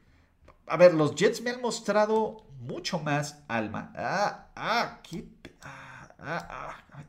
A 0.67 0.77
ver, 0.77 0.93
los 0.93 1.13
Jets 1.13 1.41
me 1.41 1.51
han 1.51 1.61
mostrado 1.61 2.45
mucho 2.61 2.99
más 2.99 3.43
alma. 3.47 3.91
Ah, 3.95 4.47
ah, 4.55 4.99
qué... 5.03 5.25
Ah, 5.61 6.09
ah, 6.19 6.47
ah, 6.49 6.83
ah, 6.91 7.03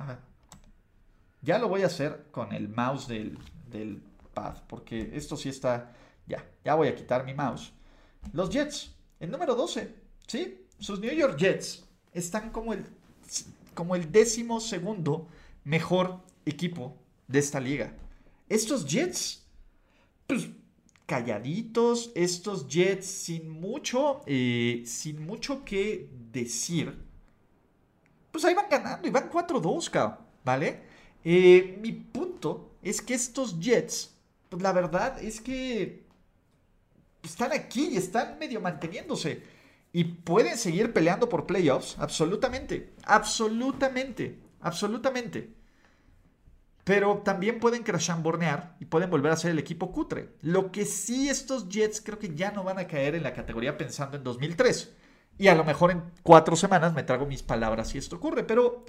ah. 0.00 0.18
Ya 1.44 1.58
lo 1.58 1.68
voy 1.68 1.82
a 1.82 1.86
hacer 1.86 2.26
con 2.30 2.52
el 2.52 2.68
mouse 2.68 3.06
del, 3.06 3.38
del 3.70 4.02
pad, 4.32 4.56
porque 4.66 5.10
esto 5.14 5.36
sí 5.36 5.50
está... 5.50 5.92
Ya, 6.26 6.44
ya 6.64 6.74
voy 6.74 6.88
a 6.88 6.94
quitar 6.94 7.24
mi 7.24 7.34
mouse. 7.34 7.72
Los 8.32 8.48
Jets, 8.48 8.94
el 9.20 9.30
número 9.30 9.54
12, 9.54 9.94
¿sí? 10.26 10.66
Sus 10.78 11.00
New 11.00 11.12
York 11.12 11.36
Jets 11.38 11.84
están 12.12 12.50
como 12.50 12.72
el, 12.72 12.86
como 13.74 13.94
el 13.94 14.10
décimo 14.10 14.58
segundo 14.60 15.28
mejor 15.64 16.20
equipo 16.46 16.96
de 17.28 17.38
esta 17.40 17.60
liga. 17.60 17.94
Estos 18.48 18.86
Jets, 18.86 19.46
pues 20.26 20.48
calladitos, 21.06 22.10
estos 22.14 22.66
Jets 22.68 23.06
sin 23.06 23.50
mucho, 23.50 24.22
eh, 24.26 24.82
sin 24.86 25.24
mucho 25.26 25.64
que 25.64 26.08
decir, 26.32 26.98
pues 28.30 28.44
ahí 28.44 28.54
van 28.54 28.68
ganando 28.70 29.06
y 29.06 29.10
van 29.10 29.30
4-2, 29.30 30.18
¿vale? 30.44 30.93
Eh, 31.24 31.78
mi 31.80 31.92
punto 31.92 32.76
es 32.82 33.00
que 33.00 33.14
estos 33.14 33.58
Jets, 33.58 34.14
pues 34.50 34.62
la 34.62 34.72
verdad 34.72 35.22
es 35.22 35.40
que 35.40 36.04
están 37.22 37.52
aquí 37.52 37.88
y 37.92 37.96
están 37.96 38.38
medio 38.38 38.60
manteniéndose. 38.60 39.42
Y 39.92 40.04
pueden 40.04 40.58
seguir 40.58 40.92
peleando 40.92 41.28
por 41.28 41.46
playoffs, 41.46 41.96
absolutamente, 41.98 42.94
absolutamente, 43.04 44.38
absolutamente. 44.60 45.54
Pero 46.82 47.22
también 47.24 47.60
pueden 47.60 47.82
crashambornear 47.82 48.76
y 48.80 48.84
pueden 48.84 49.08
volver 49.08 49.32
a 49.32 49.36
ser 49.36 49.52
el 49.52 49.58
equipo 49.58 49.90
cutre. 49.92 50.34
Lo 50.42 50.70
que 50.70 50.84
sí 50.84 51.30
estos 51.30 51.68
Jets 51.68 52.02
creo 52.02 52.18
que 52.18 52.34
ya 52.34 52.50
no 52.50 52.64
van 52.64 52.78
a 52.78 52.86
caer 52.86 53.14
en 53.14 53.22
la 53.22 53.32
categoría 53.32 53.78
pensando 53.78 54.16
en 54.18 54.24
2003. 54.24 54.92
Y 55.38 55.48
a 55.48 55.54
lo 55.54 55.64
mejor 55.64 55.92
en 55.92 56.02
cuatro 56.22 56.56
semanas 56.56 56.92
me 56.92 57.02
trago 57.02 57.24
mis 57.24 57.42
palabras 57.42 57.88
si 57.88 57.98
esto 57.98 58.16
ocurre. 58.16 58.44
Pero 58.44 58.84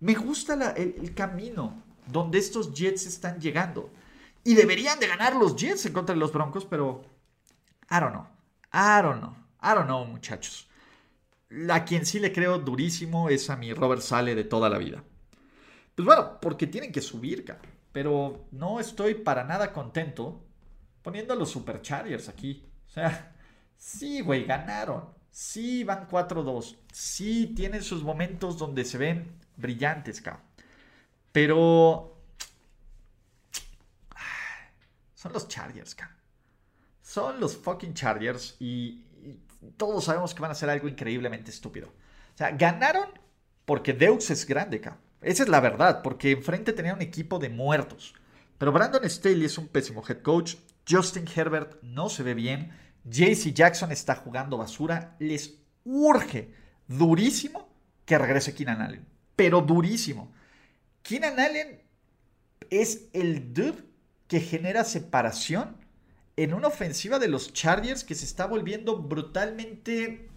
me 0.00 0.14
gusta 0.14 0.72
el, 0.72 1.14
camino 1.14 1.82
donde 2.06 2.38
estos 2.38 2.72
Jets 2.72 3.06
están 3.06 3.40
llegando. 3.40 3.90
Y 4.44 4.54
deberían 4.54 4.98
de 4.98 5.08
ganar 5.08 5.36
los 5.36 5.56
Jets 5.56 5.86
en 5.86 5.92
contra 5.92 6.14
de 6.14 6.20
los 6.20 6.32
Broncos, 6.32 6.64
pero 6.64 7.02
I 7.90 8.00
don't 8.00 8.12
know. 8.12 8.26
I 8.72 9.02
don't 9.02 9.18
know. 9.18 9.36
I 9.62 9.74
don't 9.74 9.86
know, 9.86 10.04
muchachos. 10.04 10.68
A 11.70 11.84
quien 11.84 12.06
sí 12.06 12.18
le 12.18 12.32
creo 12.32 12.58
durísimo 12.58 13.28
es 13.28 13.50
a 13.50 13.56
mi 13.56 13.72
Robert 13.72 14.02
Sale 14.02 14.34
de 14.34 14.44
toda 14.44 14.68
la 14.68 14.78
vida. 14.78 15.02
Pues 15.94 16.06
bueno, 16.06 16.38
porque 16.40 16.66
tienen 16.66 16.92
que 16.92 17.00
subir, 17.00 17.44
cabrón. 17.44 17.70
Pero 17.92 18.46
no 18.52 18.78
estoy 18.78 19.14
para 19.14 19.44
nada 19.44 19.72
contento 19.72 20.44
poniendo 21.02 21.32
a 21.32 21.36
los 21.36 21.50
Superchargers 21.50 22.28
aquí. 22.28 22.64
O 22.86 22.90
sea, 22.90 23.34
sí, 23.76 24.20
güey, 24.20 24.44
ganaron. 24.44 25.06
Sí, 25.30 25.84
van 25.84 26.08
4-2. 26.08 26.76
Sí, 26.92 27.52
tienen 27.56 27.82
sus 27.82 28.02
momentos 28.02 28.58
donde 28.58 28.84
se 28.84 28.98
ven 28.98 29.37
brillantes, 29.58 30.20
cabrón. 30.20 30.42
Pero... 31.32 32.14
Son 35.14 35.32
los 35.32 35.48
Chargers. 35.48 35.96
Son 37.02 37.40
los 37.40 37.56
fucking 37.56 37.94
Chargers 37.94 38.56
y, 38.60 39.04
todos 39.76 40.04
sabemos 40.04 40.34
que 40.34 40.40
van 40.40 40.52
a 40.52 40.54
ser 40.54 40.70
algo 40.70 40.88
increíblemente 40.88 41.50
estúpido. 41.50 41.88
O 41.88 42.38
sea, 42.38 42.52
ganaron 42.52 43.08
porque 43.64 43.92
Deus 43.92 44.30
es 44.30 44.46
grande, 44.46 44.80
cabrón. 44.80 45.02
Esa 45.20 45.42
es 45.42 45.48
la 45.48 45.60
verdad, 45.60 46.02
porque 46.02 46.30
enfrente 46.30 46.72
tenía 46.72 46.94
un 46.94 47.02
equipo 47.02 47.40
de 47.40 47.48
muertos. 47.48 48.14
Pero 48.56 48.70
Brandon 48.70 49.08
Staley 49.08 49.44
es 49.44 49.58
un 49.58 49.66
pésimo 49.66 50.04
head 50.08 50.22
coach. 50.22 50.54
Justin 50.88 51.26
Herbert 51.34 51.82
no 51.82 52.08
se 52.08 52.22
ve 52.22 52.34
bien. 52.34 52.72
JC 53.04 53.52
Jackson 53.52 53.90
está 53.90 54.14
jugando 54.14 54.56
basura. 54.56 55.16
Les 55.18 55.58
urge 55.84 56.54
durísimo 56.86 57.68
que 58.04 58.16
regrese 58.16 58.54
Keenan 58.54 58.80
Allen 58.80 59.17
pero 59.38 59.60
durísimo. 59.60 60.32
Keenan 61.04 61.38
Allen 61.38 61.80
es 62.70 63.04
el 63.12 63.54
dude 63.54 63.84
que 64.26 64.40
genera 64.40 64.82
separación 64.82 65.76
en 66.34 66.54
una 66.54 66.66
ofensiva 66.66 67.20
de 67.20 67.28
los 67.28 67.52
Chargers 67.52 68.02
que 68.02 68.16
se 68.16 68.24
está 68.24 68.46
volviendo 68.46 68.98
brutalmente, 68.98 70.28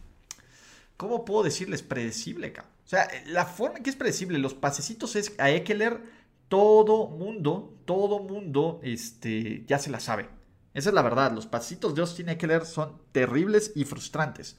¿cómo 0.97 1.25
puedo 1.25 1.41
decirles? 1.41 1.81
Predecible, 1.81 2.53
cabrón. 2.53 2.71
O 2.85 2.89
sea, 2.89 3.09
la 3.25 3.47
forma 3.47 3.77
en 3.77 3.83
que 3.83 3.89
es 3.89 3.95
predecible, 3.95 4.37
los 4.37 4.53
pasecitos 4.53 5.15
es 5.15 5.33
a 5.39 5.49
Eckler, 5.49 5.99
todo 6.47 7.07
mundo, 7.07 7.73
todo 7.85 8.19
mundo, 8.19 8.81
este, 8.83 9.65
ya 9.65 9.79
se 9.79 9.89
la 9.89 9.99
sabe. 9.99 10.29
Esa 10.75 10.89
es 10.89 10.93
la 10.93 11.01
verdad, 11.01 11.31
los 11.31 11.47
pasitos 11.47 11.95
de 11.95 12.01
Austin 12.01 12.29
Eckler 12.29 12.67
son 12.67 13.01
terribles 13.11 13.71
y 13.73 13.83
frustrantes. 13.83 14.57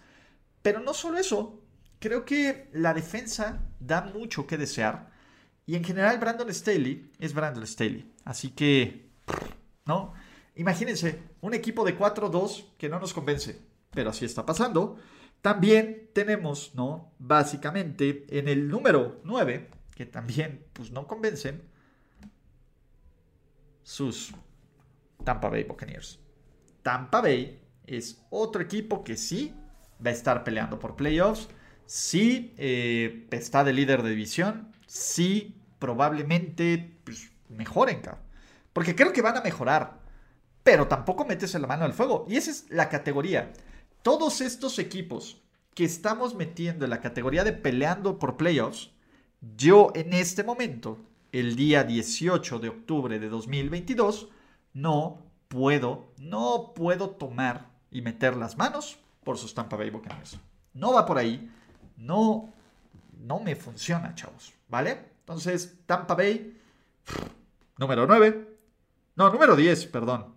Pero 0.63 0.81
no 0.81 0.95
solo 0.95 1.19
eso, 1.19 1.62
creo 2.03 2.25
que 2.25 2.69
la 2.73 2.93
defensa 2.93 3.63
da 3.79 4.03
mucho 4.03 4.47
que 4.47 4.59
desear. 4.59 5.09
Y 5.65 5.77
en 5.77 5.85
general 5.85 6.19
Brandon 6.19 6.53
Staley 6.53 7.11
es 7.21 7.33
Brandon 7.33 7.65
Staley. 7.65 8.13
Así 8.25 8.51
que, 8.51 9.09
¿no? 9.87 10.13
Imagínense, 10.57 11.23
un 11.41 11.55
equipo 11.55 11.85
de 11.85 11.97
4-2 11.97 12.65
que 12.77 12.89
no 12.89 12.99
nos 12.99 13.15
convence. 13.15 13.59
Pero 13.93 14.11
así 14.11 14.25
está 14.25 14.45
pasando. 14.45 14.99
También 15.41 16.11
tenemos, 16.13 16.75
¿no? 16.75 17.13
Básicamente 17.21 18.27
en 18.37 18.49
el 18.49 18.69
número 18.69 19.21
9, 19.23 19.71
que 19.95 20.05
también 20.05 20.67
pues 20.73 20.91
no 20.91 21.07
convencen, 21.07 21.63
sus 23.85 24.35
Tampa 25.25 25.49
Bay 25.49 25.63
Buccaneers. 25.65 26.19
Tampa 26.83 27.21
Bay 27.21 27.61
es 27.87 28.25
otro 28.31 28.61
equipo 28.61 29.05
que 29.05 29.17
sí 29.17 29.55
va 30.05 30.11
a 30.11 30.15
estar 30.15 30.43
peleando 30.43 30.81
por 30.81 30.97
playoffs 30.97 31.49
sí 31.87 32.55
eh, 32.57 33.27
está 33.31 33.65
de 33.65 33.73
líder 33.73 34.03
de 34.03 34.11
división, 34.11 34.73
sí 34.87 35.55
probablemente 35.79 36.97
pues, 37.05 37.31
mejoren, 37.49 38.03
Porque 38.73 38.95
creo 38.95 39.13
que 39.13 39.23
van 39.23 39.37
a 39.37 39.43
mejorar. 39.43 40.01
pero 40.63 40.87
tampoco 40.87 41.25
metes 41.25 41.55
la 41.55 41.67
mano 41.67 41.85
al 41.85 41.93
fuego. 41.93 42.25
Y 42.29 42.37
esa 42.37 42.53
es 42.53 42.67
la 42.71 42.89
categoría. 42.89 43.53
Todos 44.03 44.41
estos 44.41 44.79
equipos 44.79 45.43
que 45.75 45.85
estamos 45.85 46.35
metiendo 46.35 46.85
en 46.85 46.91
la 46.91 47.01
categoría 47.01 47.43
de 47.43 47.53
peleando 47.53 48.19
por 48.19 48.37
playoffs, 48.37 48.91
yo 49.57 49.91
en 49.97 50.13
este 50.13 50.45
momento, 50.45 50.99
el 51.33 51.57
día 51.57 51.83
18 51.83 52.61
de 52.61 52.69
octubre 52.69 53.19
de 53.19 53.29
2022, 53.29 54.29
no 54.73 55.23
puedo, 55.49 56.13
no 56.19 56.73
puedo 56.75 57.11
tomar 57.11 57.71
y 57.91 58.03
meter 58.03 58.37
las 58.37 58.57
manos 58.57 58.99
por 59.25 59.37
sus 59.39 59.55
Tampa 59.55 59.77
Bay 59.77 59.91
Buccaneers. 59.91 60.39
No 60.75 60.93
va 60.93 61.07
por 61.07 61.19
ahí, 61.19 61.51
no, 62.03 62.53
no 63.25 63.41
me 63.41 63.57
funciona, 63.57 64.15
chavos, 64.15 64.53
¿vale? 64.69 64.99
Entonces, 65.21 65.79
Tampa 65.87 66.15
Bay, 66.15 66.61
número 67.79 68.07
9, 68.07 68.49
no, 69.15 69.31
número 69.31 69.57
10, 69.57 69.87
perdón. 69.87 70.35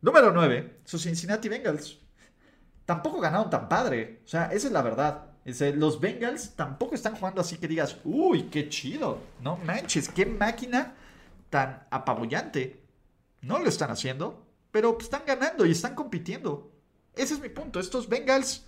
Número 0.00 0.32
9, 0.32 0.80
sus 0.84 1.02
Cincinnati 1.02 1.48
Bengals. 1.48 1.98
Tampoco 2.84 3.20
ganaron 3.20 3.50
tan 3.50 3.68
padre, 3.68 4.20
o 4.24 4.28
sea, 4.28 4.46
esa 4.46 4.66
es 4.66 4.72
la 4.72 4.82
verdad. 4.82 5.30
Los 5.74 6.00
Bengals 6.00 6.54
tampoco 6.56 6.96
están 6.96 7.14
jugando 7.14 7.40
así 7.40 7.56
que 7.58 7.68
digas, 7.68 7.98
uy, 8.04 8.44
qué 8.44 8.68
chido. 8.68 9.20
No 9.40 9.56
manches, 9.58 10.08
qué 10.08 10.26
máquina 10.26 10.94
tan 11.50 11.86
apabullante. 11.90 12.82
No 13.42 13.60
lo 13.60 13.68
están 13.68 13.90
haciendo, 13.90 14.44
pero 14.72 14.96
están 15.00 15.22
ganando 15.24 15.64
y 15.64 15.70
están 15.70 15.94
compitiendo. 15.94 16.72
Ese 17.14 17.34
es 17.34 17.40
mi 17.40 17.48
punto. 17.48 17.78
Estos 17.78 18.08
Bengals 18.08 18.66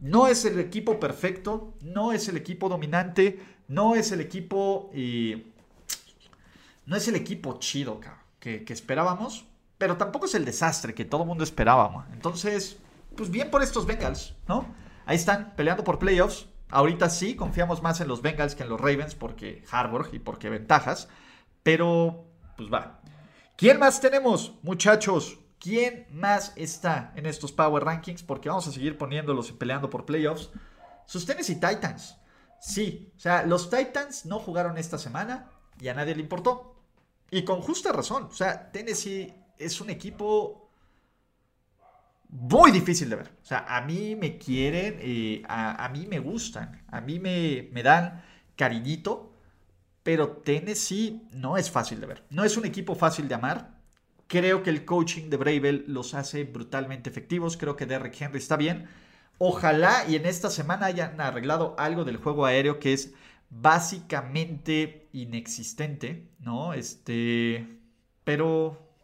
no 0.00 0.26
es 0.26 0.44
el 0.44 0.58
equipo 0.58 0.98
perfecto, 0.98 1.74
no 1.82 2.12
es 2.12 2.28
el 2.28 2.36
equipo 2.36 2.68
dominante, 2.68 3.40
no 3.68 3.94
es 3.94 4.12
el 4.12 4.20
equipo. 4.20 4.90
no 6.86 6.96
es 6.96 7.08
el 7.08 7.16
equipo 7.16 7.58
chido 7.58 8.00
que, 8.38 8.64
que 8.64 8.72
esperábamos, 8.72 9.44
pero 9.78 9.96
tampoco 9.96 10.26
es 10.26 10.34
el 10.34 10.44
desastre 10.44 10.94
que 10.94 11.04
todo 11.04 11.22
el 11.22 11.28
mundo 11.28 11.44
esperaba. 11.44 12.06
Entonces, 12.12 12.78
pues 13.16 13.30
bien 13.30 13.50
por 13.50 13.62
estos 13.62 13.86
Bengals, 13.86 14.34
¿no? 14.48 14.66
Ahí 15.06 15.16
están 15.16 15.54
peleando 15.56 15.84
por 15.84 15.98
playoffs. 15.98 16.46
Ahorita 16.70 17.10
sí, 17.10 17.34
confiamos 17.34 17.82
más 17.82 18.00
en 18.00 18.08
los 18.08 18.22
Bengals 18.22 18.54
que 18.54 18.62
en 18.62 18.68
los 18.68 18.80
Ravens 18.80 19.14
porque 19.14 19.64
Harvard 19.70 20.14
y 20.14 20.20
porque 20.20 20.48
ventajas. 20.48 21.08
Pero, 21.62 22.24
pues 22.56 22.72
va. 22.72 23.00
¿Quién 23.56 23.78
más 23.78 24.00
tenemos, 24.00 24.54
muchachos? 24.62 25.39
¿Quién 25.60 26.06
más 26.10 26.54
está 26.56 27.12
en 27.16 27.26
estos 27.26 27.52
Power 27.52 27.84
Rankings? 27.84 28.22
Porque 28.22 28.48
vamos 28.48 28.66
a 28.66 28.72
seguir 28.72 28.96
poniéndolos 28.96 29.50
y 29.50 29.52
peleando 29.52 29.90
por 29.90 30.06
playoffs. 30.06 30.50
Sus 31.04 31.26
Tennessee 31.26 31.56
Titans. 31.56 32.16
Sí, 32.58 33.12
o 33.14 33.20
sea, 33.20 33.44
los 33.44 33.68
Titans 33.68 34.24
no 34.24 34.38
jugaron 34.38 34.78
esta 34.78 34.96
semana 34.96 35.50
y 35.78 35.88
a 35.88 35.94
nadie 35.94 36.14
le 36.14 36.22
importó. 36.22 36.82
Y 37.30 37.44
con 37.44 37.60
justa 37.60 37.92
razón. 37.92 38.24
O 38.24 38.32
sea, 38.32 38.72
Tennessee 38.72 39.34
es 39.58 39.82
un 39.82 39.90
equipo 39.90 40.70
muy 42.30 42.70
difícil 42.70 43.10
de 43.10 43.16
ver. 43.16 43.30
O 43.42 43.44
sea, 43.44 43.66
a 43.68 43.82
mí 43.82 44.16
me 44.16 44.38
quieren, 44.38 44.98
eh, 45.00 45.42
a, 45.46 45.88
mí 45.92 46.06
me 46.06 46.20
gustan, 46.20 46.84
a 46.88 47.02
mí 47.02 47.18
me, 47.18 47.68
me 47.70 47.82
dan 47.82 48.24
cariñito, 48.56 49.34
pero 50.02 50.38
Tennessee 50.38 51.28
no 51.32 51.58
es 51.58 51.70
fácil 51.70 52.00
de 52.00 52.06
ver. 52.06 52.24
No 52.30 52.44
es 52.44 52.56
un 52.56 52.64
equipo 52.64 52.94
fácil 52.94 53.28
de 53.28 53.34
amar. 53.34 53.79
Creo 54.30 54.62
que 54.62 54.70
el 54.70 54.84
coaching 54.84 55.28
de 55.28 55.36
Bravel 55.36 55.84
los 55.88 56.14
hace 56.14 56.44
brutalmente 56.44 57.10
efectivos. 57.10 57.56
Creo 57.56 57.74
que 57.74 57.84
Derrick 57.84 58.20
Henry 58.20 58.38
está 58.38 58.56
bien. 58.56 58.86
Ojalá 59.38 60.04
y 60.08 60.14
en 60.14 60.24
esta 60.24 60.50
semana 60.50 60.86
hayan 60.86 61.20
arreglado 61.20 61.74
algo 61.78 62.04
del 62.04 62.16
juego 62.16 62.46
aéreo 62.46 62.78
que 62.78 62.92
es 62.92 63.12
básicamente 63.50 65.08
inexistente, 65.12 66.30
¿no? 66.38 66.74
Este, 66.74 67.80
pero 68.22 68.94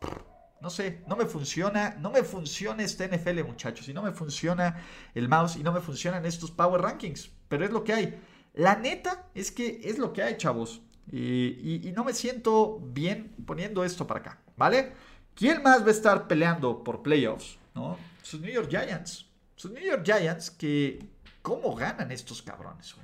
no 0.60 0.70
sé, 0.70 1.02
no 1.08 1.16
me 1.16 1.26
funciona, 1.26 1.96
no 1.98 2.12
me 2.12 2.22
funciona 2.22 2.84
este 2.84 3.08
NFL, 3.08 3.42
muchachos, 3.42 3.88
y 3.88 3.94
no 3.94 4.02
me 4.02 4.12
funciona 4.12 4.80
el 5.12 5.28
mouse 5.28 5.56
y 5.56 5.64
no 5.64 5.72
me 5.72 5.80
funcionan 5.80 6.24
estos 6.24 6.52
Power 6.52 6.82
Rankings, 6.82 7.32
pero 7.48 7.64
es 7.64 7.72
lo 7.72 7.82
que 7.82 7.94
hay. 7.94 8.22
La 8.54 8.76
neta 8.76 9.28
es 9.34 9.50
que 9.50 9.80
es 9.82 9.98
lo 9.98 10.12
que 10.12 10.22
hay, 10.22 10.36
chavos. 10.36 10.82
Y, 11.10 11.92
no 11.96 12.04
me 12.04 12.12
siento 12.12 12.78
bien 12.80 13.34
poniendo 13.44 13.84
esto 13.84 14.06
para 14.06 14.20
acá, 14.20 14.42
¿vale? 14.56 14.92
¿Quién 15.36 15.62
más 15.62 15.84
va 15.84 15.88
a 15.88 15.92
estar 15.92 16.26
peleando 16.26 16.82
por 16.82 17.02
playoffs? 17.02 17.58
¿No? 17.76 17.96
Sus 18.22 18.40
New 18.40 18.52
York 18.52 18.68
Giants. 18.68 19.26
Sus 19.54 19.70
New 19.70 19.84
York 19.84 20.02
Giants 20.04 20.50
que... 20.50 20.98
¿Cómo 21.42 21.76
ganan 21.76 22.10
estos 22.10 22.42
cabrones? 22.42 22.96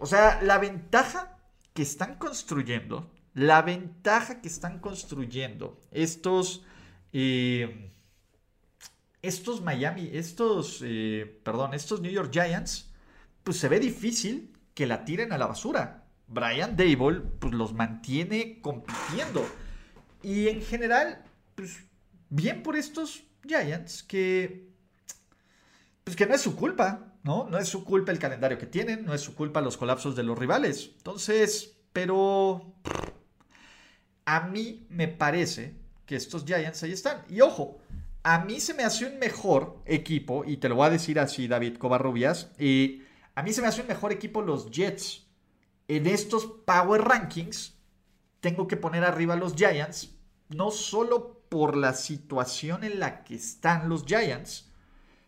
O 0.00 0.06
sea, 0.06 0.42
la 0.42 0.58
ventaja 0.58 1.38
que 1.72 1.82
están 1.82 2.16
construyendo 2.16 3.08
la 3.38 3.62
ventaja 3.62 4.40
que 4.40 4.48
están 4.48 4.80
construyendo 4.80 5.78
estos, 5.92 6.64
eh, 7.12 7.92
estos 9.22 9.62
Miami, 9.62 10.10
estos, 10.12 10.80
eh, 10.82 11.40
perdón, 11.44 11.72
estos 11.72 12.00
New 12.00 12.10
York 12.10 12.30
Giants, 12.32 12.90
pues 13.44 13.58
se 13.58 13.68
ve 13.68 13.78
difícil 13.78 14.56
que 14.74 14.86
la 14.86 15.04
tiren 15.04 15.32
a 15.32 15.38
la 15.38 15.46
basura. 15.46 16.04
Brian 16.26 16.76
Dable, 16.76 17.20
pues 17.38 17.54
los 17.54 17.72
mantiene 17.74 18.60
compitiendo. 18.60 19.46
Y 20.22 20.48
en 20.48 20.62
general, 20.62 21.24
pues 21.54 21.78
bien 22.28 22.62
por 22.62 22.76
estos 22.76 23.24
Giants 23.46 24.02
que, 24.02 24.68
pues 26.04 26.16
que 26.16 26.26
no 26.26 26.34
es 26.34 26.40
su 26.40 26.56
culpa, 26.56 27.14
¿no? 27.22 27.48
No 27.48 27.58
es 27.58 27.68
su 27.68 27.84
culpa 27.84 28.12
el 28.12 28.18
calendario 28.18 28.58
que 28.58 28.66
tienen, 28.66 29.04
no 29.04 29.14
es 29.14 29.20
su 29.20 29.34
culpa 29.34 29.60
los 29.60 29.76
colapsos 29.76 30.16
de 30.16 30.22
los 30.22 30.38
rivales. 30.38 30.90
Entonces, 30.96 31.78
pero 31.92 32.74
a 34.24 34.40
mí 34.48 34.86
me 34.90 35.08
parece 35.08 35.74
que 36.04 36.16
estos 36.16 36.44
Giants 36.44 36.82
ahí 36.82 36.92
están. 36.92 37.24
Y 37.28 37.40
ojo, 37.40 37.78
a 38.22 38.44
mí 38.44 38.60
se 38.60 38.74
me 38.74 38.84
hace 38.84 39.06
un 39.06 39.18
mejor 39.18 39.82
equipo, 39.86 40.44
y 40.44 40.58
te 40.58 40.68
lo 40.68 40.76
voy 40.76 40.86
a 40.86 40.90
decir 40.90 41.18
así, 41.18 41.48
David 41.48 41.76
Covarrubias, 41.76 42.50
y 42.58 43.02
a 43.34 43.42
mí 43.42 43.52
se 43.52 43.62
me 43.62 43.68
hace 43.68 43.80
un 43.80 43.88
mejor 43.88 44.12
equipo 44.12 44.42
los 44.42 44.70
Jets. 44.70 45.26
En 45.86 46.06
estos 46.06 46.44
Power 46.66 47.00
Rankings, 47.00 47.77
tengo 48.40 48.68
que 48.68 48.76
poner 48.76 49.04
arriba 49.04 49.36
los 49.36 49.54
Giants, 49.54 50.14
no 50.48 50.70
solo 50.70 51.40
por 51.48 51.76
la 51.76 51.94
situación 51.94 52.84
en 52.84 53.00
la 53.00 53.24
que 53.24 53.34
están 53.34 53.88
los 53.88 54.04
Giants, 54.04 54.70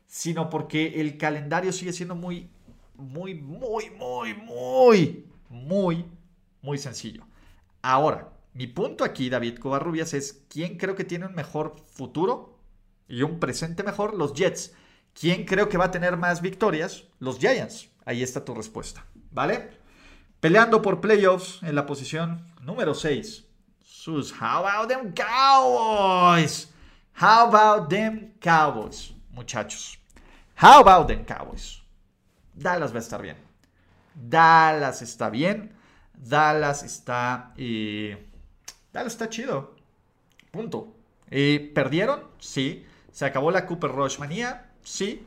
sino 0.07 0.51
porque 0.51 1.01
el 1.01 1.17
calendario 1.19 1.73
sigue 1.73 1.93
siendo 1.93 2.15
muy, 2.15 2.51
muy, 2.97 3.35
muy, 3.35 3.91
muy, 3.91 4.35
muy, 4.35 5.27
muy, 5.49 6.05
muy 6.63 6.79
sencillo. 6.79 7.25
Ahora, 7.83 8.33
mi 8.53 8.67
punto 8.67 9.05
aquí, 9.05 9.31
David 9.31 9.59
Covarrubias, 9.59 10.15
es 10.15 10.45
quién 10.49 10.77
creo 10.77 10.97
que 10.97 11.05
tiene 11.05 11.27
un 11.27 11.35
mejor 11.35 11.77
futuro 11.93 12.59
y 13.09 13.23
un 13.23 13.39
presente 13.39 13.83
mejor, 13.83 14.15
los 14.15 14.35
Jets. 14.35 14.75
¿Quién 15.19 15.45
creo 15.45 15.69
que 15.69 15.79
va 15.79 15.87
a 15.87 15.91
tener 15.91 16.17
más 16.17 16.41
victorias? 16.43 17.05
Los 17.19 17.39
Giants. 17.39 17.89
Ahí 18.05 18.23
está 18.23 18.45
tu 18.45 18.55
respuesta, 18.55 19.07
¿vale? 19.31 19.80
Peleando 20.41 20.81
por 20.81 21.03
playoffs 21.03 21.63
en 21.63 21.75
la 21.75 21.85
posición 21.85 22.51
número 22.63 22.95
6. 22.95 23.45
Sus, 23.83 24.33
how 24.33 24.65
about 24.65 24.89
them 24.89 25.13
Cowboys? 25.13 26.73
How 27.21 27.55
about 27.55 27.91
them 27.91 28.33
Cowboys, 28.41 29.13
muchachos? 29.33 29.99
How 30.57 30.81
about 30.81 31.09
them 31.09 31.25
Cowboys? 31.27 31.83
Dallas 32.55 32.91
va 32.93 32.97
a 32.97 33.01
estar 33.01 33.21
bien. 33.21 33.37
Dallas 34.15 35.03
está 35.03 35.29
bien. 35.29 35.75
Dallas 36.15 36.83
está... 36.85 37.53
Dallas 37.57 39.13
está 39.13 39.29
chido. 39.29 39.77
Punto. 40.51 40.95
¿Perdieron? 41.29 42.25
Sí. 42.39 42.87
¿Se 43.13 43.27
acabó 43.27 43.51
la 43.51 43.67
Cooper 43.67 43.93
Rush 43.93 44.19
manía? 44.19 44.71
Sí. 44.83 45.27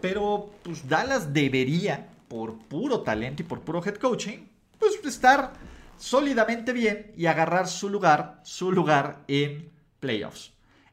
Pero 0.00 0.50
pues 0.62 0.88
Dallas 0.88 1.32
debería, 1.32 2.08
por 2.28 2.58
puro 2.58 3.00
talento 3.02 3.42
y 3.42 3.46
por 3.46 3.60
puro 3.60 3.82
head 3.84 3.96
coaching, 3.96 4.46
pues 4.78 4.98
estar 5.04 5.52
sólidamente 5.96 6.72
bien 6.72 7.12
y 7.16 7.26
agarrar 7.26 7.68
su 7.68 7.88
lugar, 7.88 8.40
su 8.44 8.72
lugar 8.72 9.24
en 9.28 9.70
playoffs. 10.00 10.52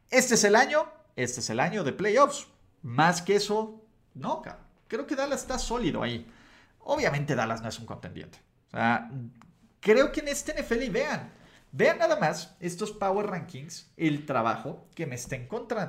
Este 0.10 0.36
es 0.36 0.44
el 0.44 0.56
año, 0.56 0.86
este 1.16 1.40
es 1.40 1.50
el 1.50 1.60
año 1.60 1.84
de 1.84 1.94
playoffs. 1.94 2.48
Más 2.84 3.22
que 3.22 3.36
eso, 3.36 3.82
no, 4.14 4.42
creo 4.88 5.08
que 5.08 5.16
Dallas 5.16 5.42
está 5.42 5.60
sólido 5.60 6.04
ahí. 6.04 6.26
Obviamente 6.80 7.36
Dallas 7.36 7.62
no 7.62 7.70
es 7.70 7.80
un 7.80 7.86
contendiente. 7.86 8.40
Creo 9.80 10.12
que 10.12 10.20
en 10.20 10.28
este 10.28 10.62
NFL, 10.62 10.90
vean, 10.90 11.32
Vean 11.74 12.00
nada 12.00 12.18
más 12.18 12.56
estos 12.60 12.92
Power 12.92 13.28
Rankings, 13.28 13.90
el 13.96 14.26
trabajo 14.26 14.90
que 14.94 15.06
me 15.08 15.16
está 15.16 15.38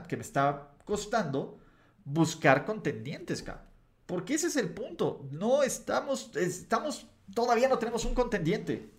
que 0.06 0.16
me 0.16 0.22
está 0.22 0.68
costando 0.84 1.58
buscar 2.04 2.64
contendientes, 2.64 3.42
cabrón. 3.42 3.71
Porque 4.12 4.34
ese 4.34 4.48
es 4.48 4.56
el 4.56 4.68
punto. 4.68 5.26
No 5.30 5.62
estamos, 5.62 6.36
estamos, 6.36 7.06
todavía 7.32 7.66
no 7.66 7.78
tenemos 7.78 8.04
un 8.04 8.14
contendiente. 8.14 8.92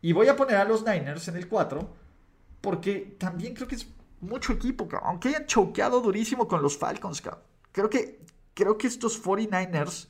Y 0.00 0.14
voy 0.14 0.28
a 0.28 0.36
poner 0.36 0.56
a 0.56 0.64
los 0.64 0.86
Niners 0.86 1.28
en 1.28 1.36
el 1.36 1.48
4, 1.48 1.86
porque 2.62 3.14
también 3.18 3.52
creo 3.52 3.68
que 3.68 3.74
es 3.74 3.86
mucho 4.22 4.54
equipo. 4.54 4.88
Aunque 5.02 5.28
hayan 5.28 5.44
choqueado 5.44 6.00
durísimo 6.00 6.48
con 6.48 6.62
los 6.62 6.78
Falcons. 6.78 7.22
Creo 7.72 7.90
que, 7.90 8.24
creo 8.54 8.78
que 8.78 8.86
estos 8.86 9.22
49ers 9.22 10.08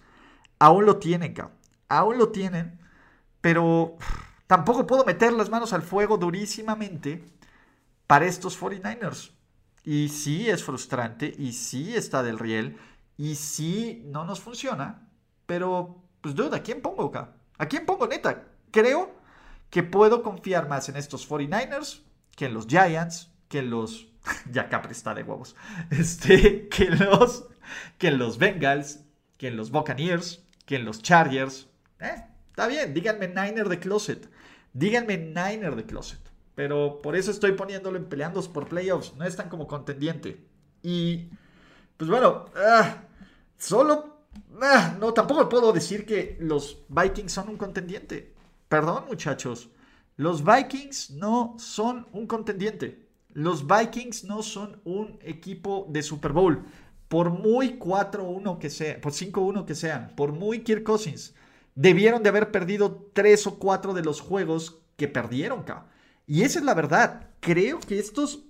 aún 0.61 0.87
lo 0.87 0.99
tienen. 0.99 1.35
Aún 1.89 2.19
lo 2.19 2.29
tienen, 2.29 2.79
pero 3.41 3.99
Tampoco 4.47 4.87
puedo 4.87 5.05
meter 5.05 5.33
las 5.33 5.51
manos 5.51 5.73
al 5.73 5.83
fuego 5.83 6.17
durísimamente 6.17 7.25
para 8.07 8.27
estos 8.27 8.61
49ers. 8.61 9.33
Y 9.83 10.11
sí 10.11 10.49
es 10.49 10.63
frustrante, 10.63 11.35
y 11.37 11.55
sí 11.55 11.97
está 11.97 12.23
del 12.23 12.39
riel, 12.39 12.77
y 13.17 13.35
sí 13.35 14.03
no 14.07 14.25
nos 14.25 14.41
funciona. 14.41 15.09
Pero, 15.47 16.03
pues, 16.21 16.35
duda, 16.35 16.59
¿a 16.59 16.63
quién 16.63 16.81
pongo 16.81 17.07
acá? 17.07 17.35
¿A 17.59 17.67
quién 17.67 17.87
pongo 17.87 18.07
neta? 18.07 18.45
Creo 18.71 19.15
que 19.71 19.83
puedo 19.83 20.23
confiar 20.23 20.69
más 20.69 20.89
en 20.89 20.97
estos 20.97 21.29
49ers 21.29 22.03
que 22.37 22.47
en 22.47 22.55
los 22.55 22.67
Giants, 22.67 23.31
que 23.49 23.61
en 23.61 23.71
los... 23.71 24.09
ya 24.51 24.69
Capri 24.69 24.93
está 24.93 25.15
de 25.15 25.23
huevos. 25.23 25.55
Este, 25.91 26.69
que 26.69 26.91
los... 26.91 27.47
Que 27.99 28.09
en 28.09 28.19
los 28.19 28.39
Bengals, 28.39 29.01
que 29.39 29.49
en 29.49 29.57
los 29.57 29.71
Buccaneers, 29.71 30.45
que 30.67 30.77
en 30.77 30.85
los 30.85 31.01
Chargers. 31.03 31.69
Eh, 31.99 32.25
está 32.49 32.67
bien, 32.67 32.93
díganme 32.93 33.29
Niner 33.29 33.69
de 33.69 33.79
Closet. 33.79 34.29
Díganme 34.75 35.17
Niner 35.17 35.77
de 35.77 35.87
Closet. 35.87 36.21
Pero 36.55 37.01
por 37.03 37.17
eso 37.17 37.31
estoy 37.31 37.53
poniéndolo 37.53 37.97
en 37.97 38.05
peleando 38.05 38.43
por 38.53 38.69
playoffs. 38.69 39.15
No 39.17 39.25
están 39.25 39.49
como 39.49 39.67
contendiente. 39.67 40.45
Y 40.83 41.31
pues 41.97 42.11
bueno, 42.11 42.47
ah, 42.57 43.05
solo... 43.59 44.15
Ah, 44.61 44.97
no, 45.01 45.13
tampoco 45.13 45.49
puedo 45.49 45.73
decir 45.73 46.07
que 46.07 46.37
los 46.41 46.85
Vikings 46.89 47.33
son 47.33 47.49
un 47.49 47.57
contendiente. 47.57 48.35
Perdón 48.69 49.05
muchachos. 49.09 49.71
Los 50.17 50.45
Vikings 50.45 51.11
no 51.11 51.57
son 51.59 52.07
un 52.13 52.27
contendiente. 52.27 53.07
Los 53.33 53.67
Vikings 53.67 54.25
no 54.25 54.43
son 54.43 54.81
un 54.85 55.19
equipo 55.23 55.87
de 55.91 56.03
Super 56.03 56.33
Bowl. 56.33 56.65
Por 57.09 57.31
muy 57.31 57.79
4-1 57.79 58.59
que 58.59 58.71
sean, 58.71 59.01
por 59.01 59.13
5-1 59.13 59.65
que 59.65 59.75
sean, 59.75 60.15
por 60.17 60.33
muy 60.33 60.63
Kirk 60.63 60.85
Cousins, 60.85 61.35
debieron 61.75 62.23
de 62.23 62.29
haber 62.29 62.51
perdido 62.51 63.11
3 63.13 63.47
o 63.49 63.59
4 63.59 63.93
de 63.93 64.03
los 64.03 64.21
juegos 64.21 64.81
que 64.97 65.09
perdieron, 65.09 65.65
cabrón. 65.65 65.87
Y 66.27 66.43
esa 66.43 66.61
es 66.61 66.65
la 66.65 66.75
verdad. 66.75 67.29
Creo 67.41 67.81
que 67.81 67.99
estos, 67.99 68.45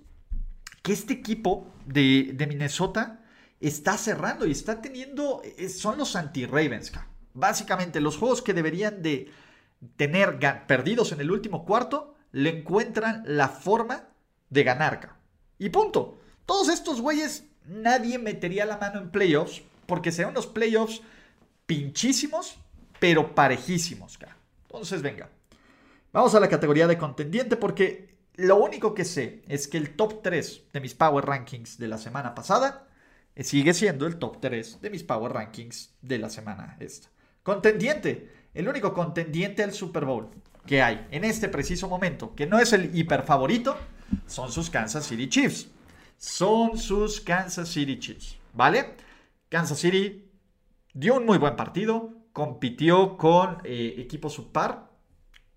que 0.81 0.93
este 0.93 1.13
equipo 1.13 1.67
de 1.85 2.45
Minnesota 2.47 3.24
está 3.59 3.97
cerrando 3.97 4.45
y 4.45 4.51
está 4.51 4.81
teniendo, 4.81 5.41
eh, 5.43 5.69
son 5.69 5.97
los 5.97 6.15
anti-Ravens. 6.15 6.91
Básicamente, 7.33 7.99
los 8.01 8.17
juegos 8.17 8.41
que 8.41 8.53
deberían 8.53 9.01
de 9.01 9.31
tener 9.97 10.39
perdidos 10.67 11.11
en 11.11 11.21
el 11.21 11.31
último 11.31 11.65
cuarto, 11.65 12.15
le 12.31 12.59
encuentran 12.59 13.23
la 13.25 13.49
forma 13.49 14.09
de 14.49 14.63
ganar. 14.63 15.15
Y 15.57 15.69
punto. 15.69 16.19
Todos 16.45 16.69
estos 16.69 17.01
güeyes, 17.01 17.45
nadie 17.65 18.19
metería 18.19 18.65
la 18.65 18.77
mano 18.77 18.99
en 18.99 19.09
playoffs, 19.09 19.61
porque 19.85 20.11
serán 20.11 20.31
unos 20.31 20.47
playoffs 20.47 21.01
pinchísimos, 21.65 22.57
pero 22.99 23.33
parejísimos. 23.33 24.19
Entonces, 24.67 25.01
venga. 25.01 25.29
Vamos 26.13 26.33
a 26.35 26.39
la 26.39 26.47
categoría 26.47 26.87
de 26.87 26.97
contendiente 26.97 27.57
porque 27.57 28.15
lo 28.35 28.57
único 28.57 28.93
que 28.93 29.03
sé 29.03 29.41
es 29.47 29.67
que 29.67 29.77
el 29.77 29.95
top 29.95 30.21
3 30.21 30.63
de 30.71 30.79
mis 30.79 30.93
Power 30.93 31.25
Rankings 31.25 31.77
de 31.77 31.87
la 31.87 31.97
semana 31.97 32.33
pasada 32.33 32.87
sigue 33.43 33.73
siendo 33.73 34.07
el 34.07 34.17
top 34.17 34.39
3 34.39 34.81
de 34.81 34.89
mis 34.89 35.03
Power 35.03 35.33
Rankings 35.33 35.93
de 36.01 36.19
la 36.19 36.29
semana 36.29 36.77
esta. 36.79 37.09
Contendiente, 37.43 38.31
el 38.53 38.67
único 38.67 38.93
contendiente 38.93 39.63
al 39.63 39.73
Super 39.73 40.05
Bowl 40.05 40.29
que 40.65 40.81
hay 40.81 41.07
en 41.11 41.23
este 41.23 41.49
preciso 41.49 41.87
momento, 41.87 42.33
que 42.33 42.47
no 42.47 42.59
es 42.59 42.73
el 42.73 42.95
hiper 42.95 43.23
favorito, 43.23 43.77
son 44.25 44.51
sus 44.51 44.69
Kansas 44.69 45.05
City 45.05 45.29
Chiefs. 45.29 45.69
Son 46.17 46.77
sus 46.77 47.19
Kansas 47.19 47.67
City 47.67 47.99
Chiefs, 47.99 48.37
¿vale? 48.53 48.95
Kansas 49.49 49.77
City 49.77 50.31
dio 50.93 51.15
un 51.15 51.25
muy 51.25 51.37
buen 51.37 51.55
partido, 51.55 52.13
compitió 52.31 53.17
con 53.17 53.57
eh, 53.65 53.95
equipos 53.97 54.33
subpar, 54.33 54.95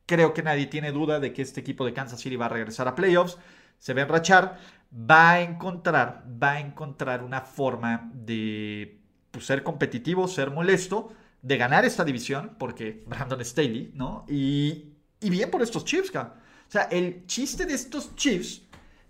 Creo 0.08 0.32
que 0.32 0.42
nadie 0.42 0.66
tiene 0.68 0.90
duda 0.90 1.20
de 1.20 1.34
que 1.34 1.42
este 1.42 1.60
equipo 1.60 1.84
de 1.84 1.92
Kansas 1.92 2.18
City 2.18 2.34
va 2.34 2.46
a 2.46 2.48
regresar 2.48 2.88
a 2.88 2.94
playoffs, 2.94 3.36
se 3.78 3.92
va 3.92 4.00
a 4.00 4.04
enrachar, 4.04 4.58
va 4.92 5.32
a 5.32 5.40
encontrar, 5.42 6.24
va 6.42 6.52
a 6.52 6.60
encontrar 6.60 7.22
una 7.22 7.40
forma 7.40 8.10
de 8.14 9.00
pues, 9.30 9.46
ser 9.46 9.62
competitivo, 9.62 10.28
ser 10.28 10.50
molesto, 10.50 11.12
de 11.42 11.56
ganar 11.56 11.84
esta 11.84 12.04
división, 12.04 12.56
porque 12.58 13.04
Brandon 13.06 13.44
Staley, 13.44 13.92
¿no? 13.94 14.24
Y, 14.28 14.92
y 15.20 15.30
bien 15.30 15.50
por 15.50 15.62
estos 15.62 15.84
Chiefs, 15.84 16.14
O 16.14 16.32
sea, 16.68 16.82
el 16.90 17.26
chiste 17.26 17.64
de 17.64 17.74
estos 17.74 18.14
Chiefs 18.16 18.62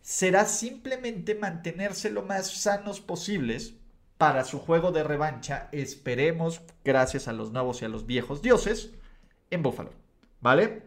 será 0.02 0.44
simplemente 0.44 1.34
mantenerse 1.34 2.10
lo 2.10 2.22
más 2.22 2.50
sanos 2.50 3.00
posibles 3.00 3.74
para 4.18 4.44
su 4.44 4.58
juego 4.58 4.90
de 4.90 5.04
revancha, 5.04 5.68
esperemos, 5.70 6.60
gracias 6.84 7.28
a 7.28 7.32
los 7.32 7.52
nuevos 7.52 7.82
y 7.82 7.84
a 7.84 7.88
los 7.88 8.04
viejos 8.04 8.42
dioses, 8.42 8.90
en 9.50 9.62
Buffalo. 9.62 9.92
¿Vale? 10.40 10.82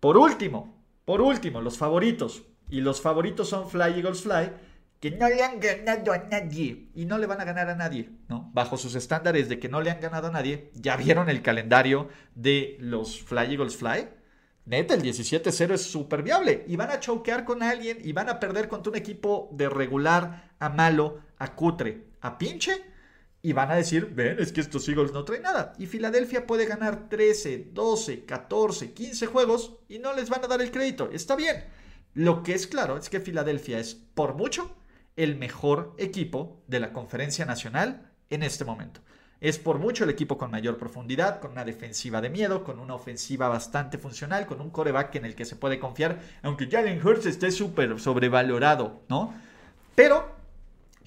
Por 0.00 0.16
último, 0.16 0.74
por 1.04 1.20
último, 1.20 1.60
los 1.60 1.76
favoritos. 1.76 2.42
Y 2.70 2.80
los 2.80 3.00
favoritos 3.00 3.48
son 3.48 3.68
Fly 3.68 3.94
Eagles 3.96 4.22
Fly, 4.22 4.52
que 5.00 5.10
no 5.12 5.28
le 5.28 5.42
han 5.42 5.60
ganado 5.60 6.12
a 6.12 6.18
nadie. 6.18 6.90
Y 6.94 7.04
no 7.04 7.18
le 7.18 7.26
van 7.26 7.40
a 7.40 7.44
ganar 7.44 7.68
a 7.68 7.76
nadie, 7.76 8.10
¿no? 8.28 8.50
Bajo 8.52 8.76
sus 8.76 8.94
estándares 8.94 9.48
de 9.48 9.58
que 9.58 9.68
no 9.68 9.80
le 9.80 9.90
han 9.90 10.00
ganado 10.00 10.28
a 10.28 10.32
nadie. 10.32 10.70
Ya 10.74 10.96
vieron 10.96 11.28
el 11.28 11.42
calendario 11.42 12.08
de 12.34 12.76
los 12.80 13.20
Fly 13.22 13.52
Eagles 13.52 13.76
Fly. 13.76 14.08
Neta, 14.66 14.94
el 14.94 15.02
17-0 15.02 15.72
es 15.72 15.82
súper 15.82 16.22
viable. 16.22 16.64
Y 16.66 16.76
van 16.76 16.90
a 16.90 17.00
choquear 17.00 17.44
con 17.44 17.62
alguien 17.62 17.98
y 18.02 18.12
van 18.12 18.28
a 18.28 18.38
perder 18.38 18.68
contra 18.68 18.90
un 18.90 18.96
equipo 18.96 19.48
de 19.52 19.68
regular 19.68 20.52
a 20.58 20.68
malo, 20.68 21.20
a 21.38 21.54
cutre, 21.54 22.08
a 22.20 22.36
pinche 22.36 22.84
y 23.40 23.52
van 23.52 23.70
a 23.70 23.76
decir, 23.76 24.12
ven, 24.14 24.38
es 24.40 24.52
que 24.52 24.60
estos 24.60 24.88
Eagles 24.88 25.12
no 25.12 25.24
traen 25.24 25.42
nada. 25.42 25.72
Y 25.78 25.86
Filadelfia 25.86 26.46
puede 26.46 26.66
ganar 26.66 27.08
13, 27.08 27.70
12, 27.72 28.24
14, 28.24 28.92
15 28.92 29.26
juegos 29.26 29.76
y 29.88 29.98
no 30.00 30.12
les 30.12 30.28
van 30.28 30.44
a 30.44 30.48
dar 30.48 30.60
el 30.60 30.70
crédito. 30.70 31.08
Está 31.12 31.36
bien. 31.36 31.64
Lo 32.18 32.42
que 32.42 32.52
es 32.52 32.66
claro 32.66 32.96
es 32.96 33.08
que 33.10 33.20
Filadelfia 33.20 33.78
es, 33.78 33.94
por 33.94 34.34
mucho, 34.34 34.74
el 35.14 35.36
mejor 35.36 35.94
equipo 35.98 36.60
de 36.66 36.80
la 36.80 36.92
conferencia 36.92 37.44
nacional 37.44 38.10
en 38.28 38.42
este 38.42 38.64
momento. 38.64 39.02
Es 39.40 39.56
por 39.60 39.78
mucho 39.78 40.02
el 40.02 40.10
equipo 40.10 40.36
con 40.36 40.50
mayor 40.50 40.78
profundidad, 40.78 41.38
con 41.38 41.52
una 41.52 41.64
defensiva 41.64 42.20
de 42.20 42.28
miedo, 42.28 42.64
con 42.64 42.80
una 42.80 42.96
ofensiva 42.96 43.46
bastante 43.48 43.98
funcional, 43.98 44.46
con 44.46 44.60
un 44.60 44.70
coreback 44.70 45.14
en 45.14 45.26
el 45.26 45.36
que 45.36 45.44
se 45.44 45.54
puede 45.54 45.78
confiar, 45.78 46.18
aunque 46.42 46.68
Jalen 46.68 47.06
Hurts 47.06 47.26
esté 47.26 47.52
súper 47.52 48.00
sobrevalorado, 48.00 49.02
¿no? 49.08 49.32
Pero 49.94 50.28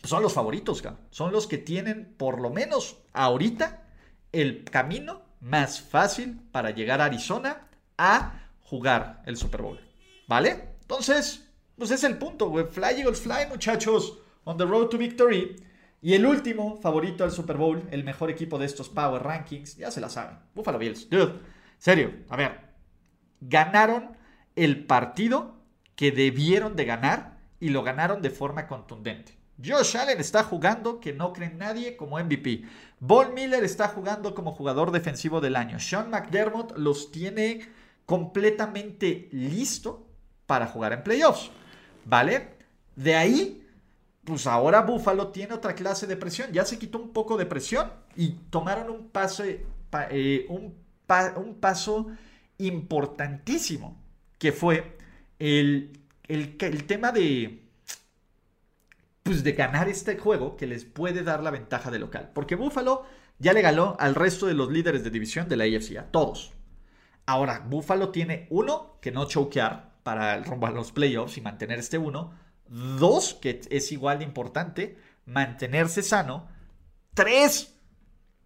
son 0.06 0.24
los 0.24 0.32
favoritos, 0.32 0.82
son 1.10 1.34
los 1.34 1.46
que 1.46 1.58
tienen, 1.58 2.16
por 2.18 2.40
lo 2.40 2.52
menos 2.52 3.00
ahorita, 3.12 3.84
el 4.32 4.64
camino 4.64 5.24
más 5.42 5.82
fácil 5.82 6.40
para 6.54 6.70
llegar 6.72 7.02
a 7.02 7.06
Arizona 7.06 7.68
a 7.98 8.48
jugar 8.62 9.24
el 9.26 9.36
Super 9.36 9.62
Bowl. 9.62 9.82
¿Vale? 10.30 10.71
Entonces, 10.92 11.48
pues 11.78 11.90
es 11.92 12.04
el 12.04 12.18
punto, 12.18 12.50
güey. 12.50 12.66
Fly 12.66 13.00
Eagles 13.00 13.22
Fly, 13.22 13.48
muchachos. 13.48 14.18
On 14.44 14.58
the 14.58 14.66
road 14.66 14.90
to 14.90 14.98
victory. 14.98 15.56
Y 16.02 16.16
el 16.16 16.26
último 16.26 16.76
favorito 16.82 17.24
al 17.24 17.32
Super 17.32 17.56
Bowl, 17.56 17.88
el 17.92 18.04
mejor 18.04 18.30
equipo 18.30 18.60
de 18.60 18.66
estos 18.66 18.90
Power 18.90 19.24
Rankings, 19.24 19.78
ya 19.78 19.90
se 19.90 20.02
la 20.02 20.10
saben. 20.10 20.38
Buffalo 20.54 20.78
Bills. 20.78 21.10
Dude, 21.10 21.40
serio, 21.78 22.12
a 22.28 22.36
ver. 22.36 22.60
Ganaron 23.40 24.18
el 24.58 24.86
partido 24.86 25.56
que 25.96 26.12
debieron 26.12 26.76
de 26.76 26.84
ganar 26.84 27.38
y 27.62 27.70
lo 27.70 27.84
ganaron 27.84 28.22
de 28.22 28.30
forma 28.30 28.68
contundente. 28.68 29.38
Josh 29.64 29.96
Allen 29.96 30.20
está 30.20 30.44
jugando 30.44 31.00
que 31.00 31.14
no 31.14 31.32
cree 31.32 31.52
nadie 31.52 31.96
como 31.96 32.20
MVP. 32.20 32.66
Von 33.00 33.34
Miller 33.34 33.64
está 33.64 33.88
jugando 33.88 34.36
como 34.36 34.52
jugador 34.52 34.92
defensivo 34.92 35.40
del 35.40 35.56
año. 35.56 35.80
Sean 35.80 36.10
McDermott 36.10 36.78
los 36.78 37.14
tiene 37.14 37.62
completamente 38.06 39.30
listo 39.32 40.11
para 40.52 40.68
jugar 40.68 40.92
en 40.92 41.02
playoffs. 41.02 41.50
¿Vale? 42.04 42.58
De 42.98 43.16
ahí, 43.16 43.66
pues 44.26 44.46
ahora 44.46 44.82
Buffalo 44.82 45.30
tiene 45.30 45.54
otra 45.54 45.76
clase 45.76 46.08
de 46.08 46.18
presión. 46.18 46.52
Ya 46.52 46.66
se 46.66 46.78
quitó 46.78 47.00
un 47.00 47.14
poco 47.14 47.38
de 47.38 47.46
presión 47.46 47.90
y 48.18 48.32
tomaron 48.50 48.90
un 48.90 49.08
paso, 49.08 49.46
eh, 49.46 50.46
un 50.50 51.56
paso 51.62 52.08
importantísimo, 52.58 53.98
que 54.38 54.52
fue 54.52 54.98
el, 55.40 55.98
el 56.28 56.84
tema 56.86 57.14
de 57.14 57.64
pues 59.24 59.46
de 59.46 59.54
ganar 59.54 59.88
este 59.88 60.18
juego 60.18 60.58
que 60.58 60.68
les 60.68 60.84
puede 60.84 61.24
dar 61.24 61.42
la 61.44 61.52
ventaja 61.52 61.92
de 61.92 62.00
local. 62.00 62.32
Porque 62.34 62.56
Buffalo 62.56 63.06
ya 63.40 63.54
le 63.54 63.62
ganó 63.62 63.96
al 64.00 64.16
resto 64.16 64.48
de 64.48 64.54
los 64.54 64.70
líderes 64.70 65.06
de 65.06 65.12
división 65.12 65.48
de 65.48 65.56
la 65.56 65.64
AFC, 65.64 65.98
a 65.98 66.12
todos. 66.12 66.52
Ahora, 67.26 67.66
Buffalo 67.70 68.10
tiene 68.10 68.48
uno, 68.50 68.98
que 69.00 69.14
no 69.14 69.24
choquear 69.24 69.91
para 70.04 70.36
el 70.36 70.44
a 70.44 70.72
los 70.72 70.92
playoffs 70.92 71.38
y 71.38 71.42
mantener 71.42 71.80
este 71.80 71.98
uno. 71.98 72.34
Dos, 72.68 73.34
que 73.34 73.62
es 73.70 73.92
igual 73.92 74.20
de 74.20 74.26
importante, 74.26 74.98
mantenerse 75.26 76.04
sano. 76.04 76.48
Tres, 77.14 77.76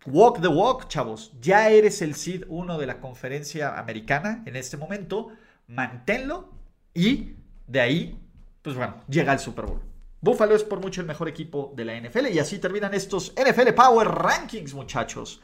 walk 0.05 0.41
the 0.41 0.47
walk, 0.47 0.87
chavos. 0.87 1.31
Ya 1.39 1.69
eres 1.69 2.01
el 2.01 2.15
seed 2.15 2.43
1 2.47 2.77
de 2.77 2.87
la 2.87 2.99
conferencia 2.99 3.77
americana 3.77 4.43
en 4.45 4.55
este 4.55 4.77
momento. 4.77 5.29
Manténlo 5.67 6.49
y 6.93 7.35
de 7.67 7.81
ahí, 7.81 8.19
pues 8.61 8.75
bueno, 8.75 8.95
llega 9.07 9.33
el 9.33 9.39
Super 9.39 9.65
Bowl. 9.65 9.81
Buffalo 10.21 10.55
es 10.55 10.63
por 10.63 10.79
mucho 10.79 11.01
el 11.01 11.07
mejor 11.07 11.27
equipo 11.27 11.71
de 11.75 11.85
la 11.85 11.99
NFL 11.99 12.27
y 12.33 12.39
así 12.39 12.57
terminan 12.57 12.95
estos 12.95 13.33
NFL 13.33 13.73
Power 13.75 14.07
Rankings, 14.07 14.73
muchachos. 14.73 15.39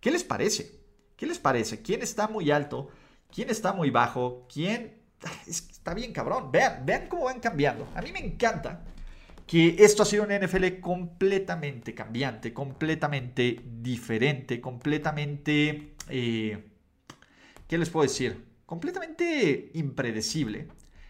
¿Qué 0.00 0.10
les 0.10 0.24
parece? 0.24 0.80
¿Qué 1.16 1.26
les 1.26 1.38
parece? 1.38 1.82
¿Quién 1.82 2.02
está 2.02 2.26
muy 2.26 2.50
alto? 2.50 2.88
¿Quién 3.32 3.50
está 3.50 3.72
muy 3.72 3.90
bajo? 3.90 4.46
¿Quién 4.52 5.03
está 5.46 5.94
bien 5.94 6.12
cabrón? 6.12 6.50
Vean, 6.50 6.84
vean 6.84 7.08
cómo 7.08 7.24
van 7.24 7.40
cambiando. 7.40 7.88
A 7.94 8.02
mí 8.02 8.12
me 8.12 8.20
encanta 8.20 8.84
que 9.46 9.76
esto 9.78 10.02
ha 10.02 10.06
sido 10.06 10.24
un 10.24 10.30
NFL 10.30 10.80
completamente 10.80 11.94
cambiante, 11.94 12.52
completamente 12.52 13.60
diferente, 13.64 14.60
completamente... 14.60 15.94
Eh, 16.08 16.70
¿Qué 17.68 17.78
les 17.78 17.90
puedo 17.90 18.04
decir? 18.04 18.44
Completamente 18.66 19.70
impredecible. 19.74 20.68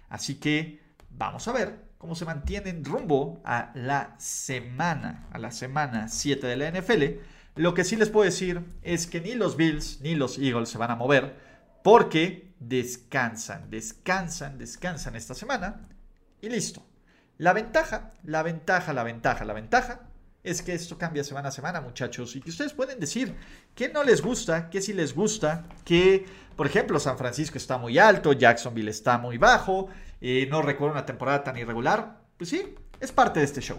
Así 0.09 0.37
que 0.37 0.81
vamos 1.11 1.47
a 1.49 1.53
ver 1.53 1.85
cómo 1.99 2.15
se 2.15 2.25
mantienen 2.25 2.85
rumbo 2.85 3.41
a 3.45 3.73
la 3.75 4.15
semana, 4.19 5.27
a 5.33 5.39
la 5.39 5.51
semana 5.51 6.09
7 6.09 6.47
de 6.47 6.57
la 6.57 6.71
NFL. 6.71 7.03
Lo 7.57 7.75
que 7.75 7.85
sí 7.85 7.97
les 7.97 8.11
puedo 8.11 8.25
decir 8.25 8.61
es 8.83 9.07
que 9.07 9.21
ni 9.21 9.35
los 9.35 9.57
Bills 9.57 10.01
ni 10.01 10.15
los 10.15 10.39
Eagles 10.39 10.69
se 10.69 10.79
van 10.79 10.91
a 10.91 10.97
mover 10.97 11.37
porque 11.83 12.54
descansan, 12.69 13.71
descansan, 13.71 14.59
descansan 14.59 15.17
esta 15.17 15.35
semana 15.35 15.89
y 16.41 16.49
listo. 16.49 16.83
La 17.39 17.53
ventaja, 17.53 18.13
la 18.23 18.43
ventaja, 18.43 18.93
la 18.93 19.03
ventaja, 19.03 19.45
la 19.45 19.53
ventaja 19.53 20.01
es 20.45 20.63
que 20.63 20.75
esto 20.75 20.99
cambia 20.99 21.25
semana 21.25 21.49
a 21.49 21.53
semana, 21.53 21.81
muchachos, 21.81 22.37
y 22.37 22.41
que 22.41 22.51
ustedes 22.51 22.75
pueden 22.75 23.01
decir 23.01 23.35
que 23.75 23.89
no 23.89 24.05
les 24.05 24.21
gusta, 24.21 24.69
que 24.69 24.83
si 24.83 24.93
les 24.93 25.15
gusta, 25.15 25.65
que, 25.85 26.27
por 26.55 26.67
ejemplo, 26.67 27.01
San 27.01 27.17
Francisco 27.17 27.57
está 27.57 27.79
muy 27.79 27.99
alto, 27.99 28.35
Jacksonville 28.35 28.91
está 28.91 29.17
muy 29.17 29.39
bajo, 29.39 29.89
eh, 30.21 30.47
no 30.51 30.61
recuerdo 30.61 30.93
una 30.93 31.07
temporada 31.07 31.43
tan 31.43 31.57
irregular. 31.57 32.21
Pues 32.37 32.51
sí, 32.51 32.75
es 33.01 33.11
parte 33.11 33.41
de 33.41 33.47
este 33.47 33.63
show. 33.63 33.79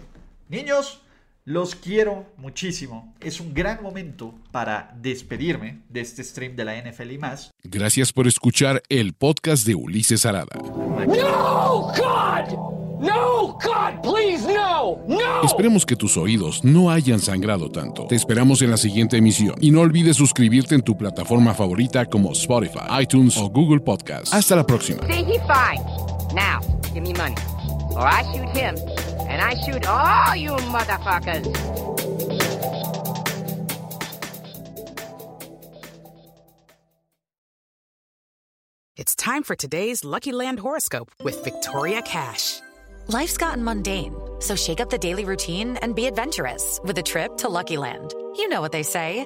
Niños, 0.50 1.05
los 1.46 1.76
quiero 1.76 2.26
muchísimo. 2.38 3.14
Es 3.22 3.39
un 3.39 3.54
gran 3.54 3.82
momento 3.82 4.34
para 4.52 4.96
despedirme 5.00 5.82
de 5.89 6.02
este 6.02 6.24
stream 6.24 6.56
de 6.56 6.66
la 6.66 6.76
NFL 6.76 7.12
y 7.12 7.18
más. 7.20 7.52
Gracias 7.64 8.12
por 8.12 8.28
escuchar 8.28 8.82
el 8.89 9.14
podcast 9.14 9.66
de 9.66 9.76
Ulises 9.76 10.26
Arada. 10.26 10.58
No, 10.58 11.91
God! 11.96 12.76
No, 13.00 13.60
God, 13.62 14.02
please, 14.02 14.48
no, 14.48 14.98
no. 15.08 15.43
Esperemos 15.43 15.86
que 15.86 15.96
tus 15.96 16.18
oídos 16.18 16.64
no 16.64 16.89
hayan 16.89 17.20
sangrado 17.20 17.70
tanto. 17.70 18.08
Te 18.08 18.16
esperamos 18.16 18.62
en 18.62 18.72
la 18.72 18.78
siguiente 18.78 19.18
emisión 19.18 19.54
y 19.60 19.70
no 19.70 19.82
olvides 19.82 20.16
suscribirte 20.16 20.74
en 20.76 20.82
tu 20.82 20.98
plataforma 20.98 21.54
favorita 21.54 22.06
como 22.06 22.32
Spotify, 22.32 23.02
iTunes 23.02 23.38
o 23.38 23.50
Google 23.50 23.82
Podcast. 23.82 24.34
Hasta 24.34 24.56
la 24.56 24.66
próxima. 24.66 25.06
See, 25.06 25.24
he 25.26 25.39
fine. 25.41 25.84
Now, 26.34 26.62
give 26.93 27.02
me 27.02 27.14
money. 27.14 27.36
Or 27.91 28.08
I 28.08 28.24
shoot 28.34 28.58
him, 28.58 28.76
and 29.36 29.44
I 29.44 29.54
shoot 29.56 29.86
all 29.86 30.36
you 30.36 30.52
motherfuckers. 30.72 31.46
It's 38.96 39.14
time 39.14 39.44
for 39.44 39.58
today's 39.58 40.06
Lucky 40.06 40.32
Land 40.32 40.60
horoscope 40.60 41.12
with 41.22 41.44
Victoria 41.44 42.02
Cash. 42.02 42.62
Life's 43.08 43.36
gotten 43.36 43.62
mundane, 43.62 44.16
so 44.40 44.56
shake 44.56 44.80
up 44.80 44.90
the 44.90 44.98
daily 44.98 45.26
routine 45.26 45.76
and 45.78 45.94
be 45.94 46.06
adventurous 46.06 46.80
with 46.86 46.98
a 46.98 47.04
trip 47.04 47.36
to 47.38 47.50
Lucky 47.50 47.76
Land. 47.76 48.14
You 48.38 48.48
know 48.48 48.62
what 48.62 48.72
they 48.72 48.84
say. 48.84 49.26